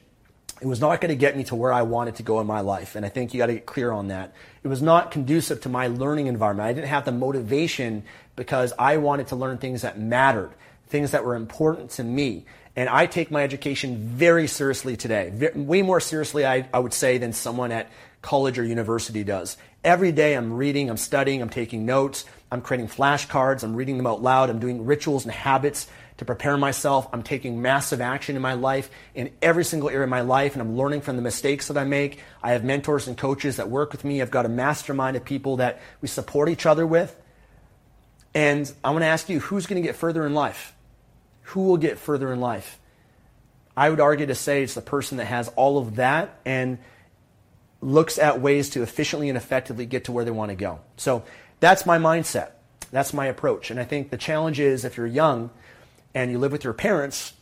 It 0.61 0.67
was 0.67 0.81
not 0.81 0.99
going 0.99 1.09
to 1.09 1.15
get 1.15 1.37
me 1.37 1.43
to 1.45 1.55
where 1.55 1.71
I 1.71 1.83
wanted 1.83 2.15
to 2.17 2.23
go 2.23 2.41
in 2.41 2.47
my 2.47 2.61
life. 2.61 2.95
And 2.95 3.05
I 3.05 3.09
think 3.09 3.33
you 3.33 3.37
got 3.37 3.47
to 3.47 3.53
get 3.53 3.65
clear 3.65 3.91
on 3.91 4.09
that. 4.09 4.33
It 4.63 4.67
was 4.67 4.81
not 4.81 5.11
conducive 5.11 5.61
to 5.61 5.69
my 5.69 5.87
learning 5.87 6.27
environment. 6.27 6.67
I 6.67 6.73
didn't 6.73 6.89
have 6.89 7.05
the 7.05 7.13
motivation 7.13 8.03
because 8.35 8.73
I 8.77 8.97
wanted 8.97 9.27
to 9.27 9.35
learn 9.35 9.57
things 9.57 9.83
that 9.83 9.99
mattered, 9.99 10.51
things 10.87 11.11
that 11.11 11.23
were 11.23 11.35
important 11.35 11.91
to 11.91 12.03
me. 12.03 12.45
And 12.75 12.89
I 12.89 13.05
take 13.05 13.31
my 13.31 13.43
education 13.43 13.97
very 13.97 14.47
seriously 14.47 14.95
today, 14.95 15.51
way 15.55 15.81
more 15.81 15.99
seriously, 15.99 16.45
I, 16.45 16.67
I 16.73 16.79
would 16.79 16.93
say, 16.93 17.17
than 17.17 17.33
someone 17.33 17.71
at 17.71 17.89
college 18.21 18.59
or 18.59 18.63
university 18.63 19.23
does. 19.23 19.57
Every 19.83 20.11
day 20.11 20.35
I'm 20.35 20.53
reading, 20.53 20.89
I'm 20.89 20.97
studying, 20.97 21.41
I'm 21.41 21.49
taking 21.49 21.85
notes, 21.85 22.25
I'm 22.51 22.61
creating 22.61 22.89
flashcards, 22.89 23.63
I'm 23.63 23.75
reading 23.75 23.97
them 23.97 24.07
out 24.07 24.21
loud, 24.21 24.49
I'm 24.49 24.59
doing 24.59 24.85
rituals 24.85 25.23
and 25.23 25.33
habits 25.33 25.87
to 26.19 26.25
prepare 26.25 26.57
myself. 26.57 27.07
I'm 27.11 27.23
taking 27.23 27.61
massive 27.61 28.01
action 28.01 28.35
in 28.35 28.41
my 28.41 28.53
life, 28.53 28.89
in 29.15 29.31
every 29.41 29.63
single 29.63 29.89
area 29.89 30.03
of 30.03 30.09
my 30.09 30.21
life, 30.21 30.53
and 30.53 30.61
I'm 30.61 30.75
learning 30.75 31.01
from 31.01 31.15
the 31.15 31.21
mistakes 31.21 31.69
that 31.69 31.77
I 31.77 31.85
make. 31.85 32.19
I 32.43 32.51
have 32.51 32.63
mentors 32.63 33.07
and 33.07 33.17
coaches 33.17 33.55
that 33.55 33.69
work 33.69 33.93
with 33.93 34.03
me. 34.03 34.21
I've 34.21 34.29
got 34.29 34.45
a 34.45 34.49
mastermind 34.49 35.15
of 35.15 35.23
people 35.23 35.57
that 35.57 35.81
we 36.01 36.09
support 36.09 36.49
each 36.49 36.65
other 36.65 36.85
with. 36.85 37.15
And 38.33 38.71
I 38.83 38.91
want 38.91 39.01
to 39.03 39.07
ask 39.07 39.29
you 39.29 39.39
who's 39.39 39.65
going 39.65 39.81
to 39.81 39.87
get 39.87 39.95
further 39.95 40.25
in 40.25 40.33
life? 40.33 40.73
Who 41.43 41.63
will 41.63 41.77
get 41.77 41.97
further 41.97 42.31
in 42.33 42.41
life? 42.41 42.79
I 43.77 43.89
would 43.89 44.01
argue 44.01 44.25
to 44.25 44.35
say 44.35 44.61
it's 44.61 44.73
the 44.73 44.81
person 44.81 45.17
that 45.17 45.25
has 45.25 45.47
all 45.55 45.77
of 45.77 45.95
that 45.95 46.37
and 46.45 46.79
looks 47.81 48.19
at 48.19 48.41
ways 48.41 48.71
to 48.71 48.83
efficiently 48.83 49.29
and 49.29 49.37
effectively 49.37 49.85
get 49.85 50.03
to 50.05 50.11
where 50.11 50.25
they 50.25 50.31
want 50.31 50.49
to 50.49 50.55
go. 50.55 50.81
So 50.97 51.23
that's 51.61 51.85
my 51.85 51.97
mindset. 51.97 52.51
That's 52.91 53.13
my 53.13 53.27
approach. 53.27 53.71
And 53.71 53.79
I 53.79 53.85
think 53.85 54.09
the 54.09 54.17
challenge 54.17 54.59
is 54.59 54.83
if 54.83 54.97
you're 54.97 55.07
young 55.07 55.49
and 56.13 56.31
you 56.31 56.39
live 56.39 56.51
with 56.51 56.63
your 56.63 56.73
parents, 56.73 57.33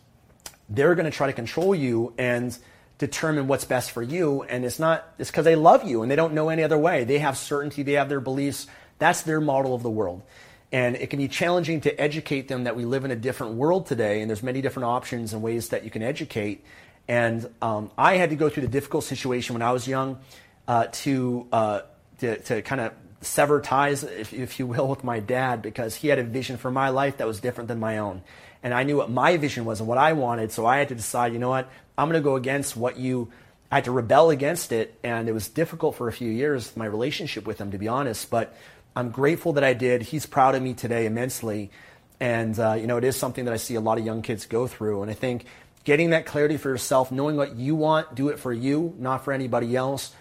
they're 0.70 0.96
going 0.96 1.06
to 1.06 1.16
try 1.16 1.28
to 1.28 1.34
control 1.34 1.74
you 1.74 2.14
and 2.18 2.58
determine 2.98 3.48
what's 3.48 3.66
best 3.66 3.92
for 3.92 4.02
you. 4.02 4.44
And 4.44 4.66
it's 4.66 4.80
not, 4.80 5.08
it's 5.18 5.30
because 5.30 5.46
they 5.46 5.56
love 5.56 5.84
you 5.84 6.02
and 6.02 6.12
they 6.12 6.16
don't 6.16 6.34
know 6.34 6.50
any 6.50 6.64
other 6.64 6.78
way. 6.78 7.04
They 7.04 7.20
have 7.20 7.38
certainty, 7.38 7.84
they 7.84 7.94
have 7.94 8.10
their 8.10 8.20
beliefs. 8.20 8.68
That's 9.00 9.22
their 9.22 9.40
model 9.40 9.76
of 9.76 9.84
the 9.84 9.90
world. 9.90 10.24
And 10.72 10.96
it 10.96 11.10
can 11.10 11.20
be 11.20 11.28
challenging 11.28 11.82
to 11.82 12.02
educate 12.02 12.48
them 12.48 12.66
that 12.66 12.76
we 12.76 12.84
live 12.84 13.06
in 13.06 13.12
a 13.12 13.16
different 13.16 13.54
world 13.54 13.86
today 13.86 14.22
and 14.22 14.30
there's 14.30 14.44
many 14.44 14.62
different 14.62 14.86
options 14.86 15.34
and 15.34 15.42
ways 15.42 15.70
that 15.70 15.84
you 15.86 15.92
can 15.92 16.04
educate. 16.04 16.66
And 17.08 17.50
um, 17.62 17.92
I 17.98 18.16
had 18.16 18.32
to 18.32 18.36
go 18.36 18.50
through 18.50 18.64
the 18.64 18.70
difficult 18.70 19.06
situation 19.06 19.54
when 19.54 19.62
I 19.62 19.72
was 19.72 19.88
young 19.88 20.20
uh, 20.68 20.88
to, 20.92 21.48
uh, 21.54 21.82
to, 22.20 22.40
to 22.40 22.62
kind 22.64 22.82
of 22.82 22.94
sever 23.22 23.62
ties, 23.62 24.04
if, 24.04 24.34
if 24.34 24.60
you 24.60 24.68
will, 24.68 24.88
with 24.88 25.04
my 25.04 25.20
dad 25.20 25.62
because 25.62 25.96
he 25.96 26.10
had 26.10 26.20
a 26.20 26.24
vision 26.24 26.58
for 26.58 26.70
my 26.70 26.90
life 26.90 27.18
that 27.18 27.28
was 27.28 27.40
different 27.40 27.68
than 27.68 27.80
my 27.80 28.00
own. 28.00 28.22
And 28.64 28.74
I 28.74 28.84
knew 28.84 28.98
what 28.98 29.10
my 29.10 29.38
vision 29.38 29.66
was 29.66 29.80
and 29.80 29.88
what 29.88 29.98
I 29.98 30.14
wanted. 30.14 30.52
So 30.52 30.66
I 30.66 30.78
had 30.78 30.90
to 30.90 30.96
decide, 30.96 31.34
you 31.34 31.40
know 31.40 31.50
what, 31.50 31.70
I'm 31.98 32.10
going 32.10 32.22
to 32.22 32.24
go 32.24 32.36
against 32.36 32.76
what 32.76 32.98
you, 32.98 33.32
I 33.72 33.76
had 33.76 33.86
to 33.86 33.92
rebel 33.92 34.30
against 34.30 34.72
it. 34.72 34.98
And 35.04 35.30
it 35.30 35.32
was 35.32 35.48
difficult 35.48 35.96
for 35.96 36.08
a 36.08 36.12
few 36.12 36.30
years, 36.30 36.76
my 36.76 36.86
relationship 36.86 37.46
with 37.46 37.60
him, 37.60 37.72
to 37.72 37.78
be 37.78 37.88
honest. 37.88 38.30
But 38.30 38.56
I'm 38.96 39.12
grateful 39.12 39.54
that 39.54 39.64
I 39.64 39.74
did. 39.74 40.02
He's 40.02 40.26
proud 40.26 40.56
of 40.56 40.62
me 40.62 40.74
today 40.74 41.06
immensely. 41.06 41.72
And, 42.20 42.58
uh, 42.60 42.74
you 42.74 42.88
know, 42.88 42.98
it 42.98 43.04
is 43.04 43.16
something 43.16 43.46
that 43.46 43.54
I 43.54 43.58
see 43.58 43.76
a 43.76 43.82
lot 43.82 44.00
of 44.00 44.06
young 44.06 44.22
kids 44.22 44.46
go 44.46 44.68
through. 44.68 45.04
And 45.04 45.12
I 45.12 45.14
think 45.14 45.46
getting 45.84 46.10
that 46.10 46.26
clarity 46.26 46.58
for 46.58 46.70
yourself, 46.70 47.12
knowing 47.12 47.36
what 47.36 47.56
you 47.56 47.76
want, 47.76 48.16
do 48.16 48.30
it 48.30 48.40
for 48.40 48.52
you, 48.52 48.96
not 48.98 49.24
for 49.24 49.34
anybody 49.34 49.76
else 49.76 50.14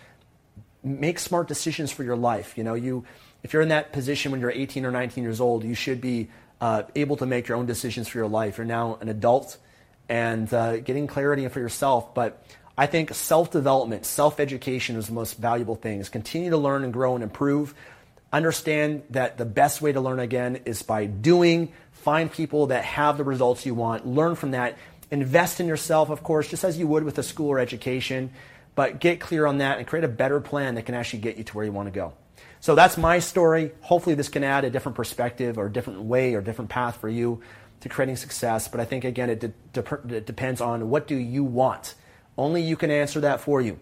make 0.87 1.19
smart 1.19 1.49
decisions 1.49 1.91
for 1.91 2.05
your 2.05 2.17
life. 2.17 2.57
You 2.57 2.65
know, 2.65 2.75
you 2.75 3.05
if 3.43 3.53
you're 3.53 3.63
in 3.63 3.69
that 3.69 3.93
position 3.93 4.33
when 4.33 4.41
you're 4.41 4.51
18 4.51 4.85
or 4.87 4.91
19 4.91 5.23
years 5.23 5.41
old, 5.41 5.65
you 5.65 5.75
should 5.75 6.01
be 6.01 6.29
uh, 6.61 6.85
able 6.95 7.17
to 7.17 7.27
make 7.27 7.49
your 7.49 7.57
own 7.57 7.67
decisions 7.67 8.09
for 8.09 8.19
your 8.19 8.29
life. 8.29 8.59
You're 8.59 8.67
now 8.67 8.99
an 9.01 9.09
adult 9.09 9.59
and 10.09 10.53
uh, 10.53 10.79
getting 10.79 11.07
clarity 11.07 11.47
for 11.49 11.61
yourself. 11.61 12.15
But 12.15 12.45
I 12.79 12.87
think 12.87 13.15
self-development, 13.15 14.07
self-education 14.07 14.97
is 14.97 15.07
the 15.07 15.13
most 15.13 15.39
valuable 15.39 15.77
things. 15.77 16.09
Continue 16.09 16.51
to 16.51 16.57
learn 16.57 16.85
and 16.85 16.93
grow 16.93 17.15
and 17.15 17.23
improve. 17.23 17.75
Understand 18.33 19.03
that 19.11 19.39
the 19.39 19.45
best 19.45 19.81
way 19.81 19.93
to 19.93 20.01
learn 20.01 20.19
again 20.19 20.61
is 20.65 20.83
by 20.83 21.07
doing. 21.07 21.73
Find 21.93 22.31
people 22.31 22.67
that 22.67 22.85
have 22.85 23.17
the 23.19 23.25
results 23.25 23.67
you 23.67 23.75
want. 23.75 24.07
Learn 24.07 24.35
from 24.35 24.53
that. 24.53 24.77
Invest 25.11 25.61
in 25.61 25.67
yourself, 25.67 26.11
of 26.11 26.23
course, 26.23 26.49
just 26.49 26.65
as 26.65 26.79
you 26.79 26.87
would 26.87 27.05
with 27.05 27.19
a 27.19 27.23
school 27.23 27.49
or 27.49 27.59
education 27.59 28.31
but 28.77 29.01
get 29.01 29.19
clear 29.19 29.47
on 29.47 29.59
that 29.59 29.79
and 29.79 29.87
create 29.87 30.05
a 30.05 30.09
better 30.09 30.39
plan 30.39 30.77
that 30.77 30.87
can 30.87 30.95
actually 30.95 31.19
get 31.19 31.37
you 31.37 31.43
to 31.43 31.57
where 31.57 31.65
you 31.65 31.73
want 31.73 31.89
to 31.89 31.91
go. 31.91 32.13
So 32.61 32.75
that's 32.75 32.97
my 32.97 33.19
story. 33.19 33.73
Hopefully, 33.81 34.15
this 34.15 34.29
can 34.29 34.45
add 34.45 34.65
a 34.65 34.71
different 34.71 34.97
perspective 34.97 35.59
or 35.59 35.67
a 35.67 35.73
different 35.73 36.03
way 36.03 36.35
or 36.35 36.41
different 36.41 36.71
path 36.71 36.97
for 37.01 37.09
you 37.09 37.43
to 37.81 37.89
creating 37.89 38.17
success. 38.17 38.69
But 38.69 38.81
I 38.81 38.85
think, 38.85 39.05
again, 39.05 39.31
it, 39.31 39.41
de- 39.41 40.15
it 40.15 40.27
depends 40.27 40.61
on 40.61 40.91
what 40.91 41.07
do 41.07 41.17
you 41.17 41.45
want. 41.45 41.95
Only 42.37 42.63
you 42.63 42.77
can 42.77 42.91
answer 42.91 43.21
that 43.21 43.41
for 43.41 43.61
you. 43.61 43.79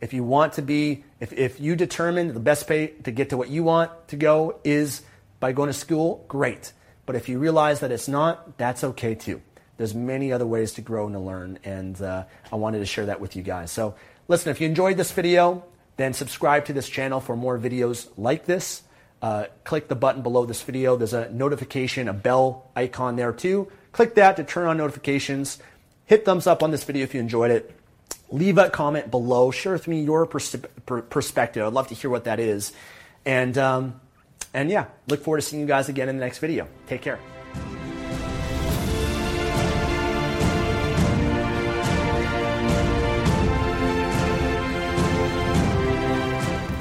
If 0.00 0.12
you 0.12 0.24
want 0.24 0.54
to 0.54 0.62
be, 0.62 1.04
if, 1.20 1.32
if 1.32 1.60
you 1.60 1.74
determine 1.76 2.34
the 2.34 2.40
best 2.40 2.68
way 2.68 2.88
to 3.04 3.10
get 3.10 3.30
to 3.30 3.36
what 3.36 3.48
you 3.48 3.64
want 3.64 3.90
to 4.08 4.16
go 4.16 4.60
is 4.62 5.02
by 5.40 5.52
going 5.52 5.68
to 5.68 5.72
school, 5.72 6.24
great. 6.28 6.72
But 7.06 7.16
if 7.16 7.28
you 7.28 7.38
realize 7.38 7.80
that 7.80 7.90
it's 7.90 8.08
not, 8.08 8.58
that's 8.58 8.84
okay 8.84 9.14
too. 9.14 9.40
There's 9.78 9.94
many 9.94 10.32
other 10.32 10.46
ways 10.46 10.72
to 10.74 10.80
grow 10.80 11.06
and 11.06 11.14
to 11.14 11.20
learn, 11.20 11.58
and 11.62 12.00
uh, 12.00 12.24
I 12.50 12.56
wanted 12.56 12.78
to 12.78 12.86
share 12.86 13.06
that 13.06 13.20
with 13.20 13.36
you 13.36 13.42
guys. 13.42 13.70
So 13.70 13.94
Listen, 14.28 14.50
if 14.50 14.60
you 14.60 14.66
enjoyed 14.66 14.96
this 14.96 15.12
video, 15.12 15.64
then 15.96 16.12
subscribe 16.12 16.66
to 16.66 16.72
this 16.72 16.88
channel 16.88 17.20
for 17.20 17.36
more 17.36 17.58
videos 17.58 18.08
like 18.16 18.44
this. 18.44 18.82
Uh, 19.22 19.46
click 19.64 19.88
the 19.88 19.96
button 19.96 20.22
below 20.22 20.44
this 20.44 20.62
video. 20.62 20.96
There's 20.96 21.14
a 21.14 21.30
notification, 21.30 22.08
a 22.08 22.12
bell 22.12 22.70
icon 22.76 23.16
there 23.16 23.32
too. 23.32 23.70
Click 23.92 24.14
that 24.16 24.36
to 24.36 24.44
turn 24.44 24.66
on 24.66 24.76
notifications. 24.76 25.58
Hit 26.04 26.24
thumbs 26.24 26.46
up 26.46 26.62
on 26.62 26.70
this 26.70 26.84
video 26.84 27.02
if 27.02 27.14
you 27.14 27.20
enjoyed 27.20 27.50
it. 27.50 27.74
Leave 28.30 28.58
a 28.58 28.68
comment 28.68 29.10
below. 29.10 29.50
Share 29.50 29.72
with 29.72 29.88
me 29.88 30.02
your 30.02 30.26
pers- 30.26 30.56
per- 30.84 31.02
perspective. 31.02 31.64
I'd 31.64 31.72
love 31.72 31.88
to 31.88 31.94
hear 31.94 32.10
what 32.10 32.24
that 32.24 32.40
is. 32.40 32.72
And, 33.24 33.56
um, 33.56 34.00
and 34.52 34.70
yeah, 34.70 34.86
look 35.08 35.22
forward 35.22 35.40
to 35.40 35.46
seeing 35.46 35.60
you 35.60 35.66
guys 35.66 35.88
again 35.88 36.08
in 36.08 36.16
the 36.16 36.24
next 36.24 36.38
video. 36.38 36.68
Take 36.86 37.02
care. 37.02 37.35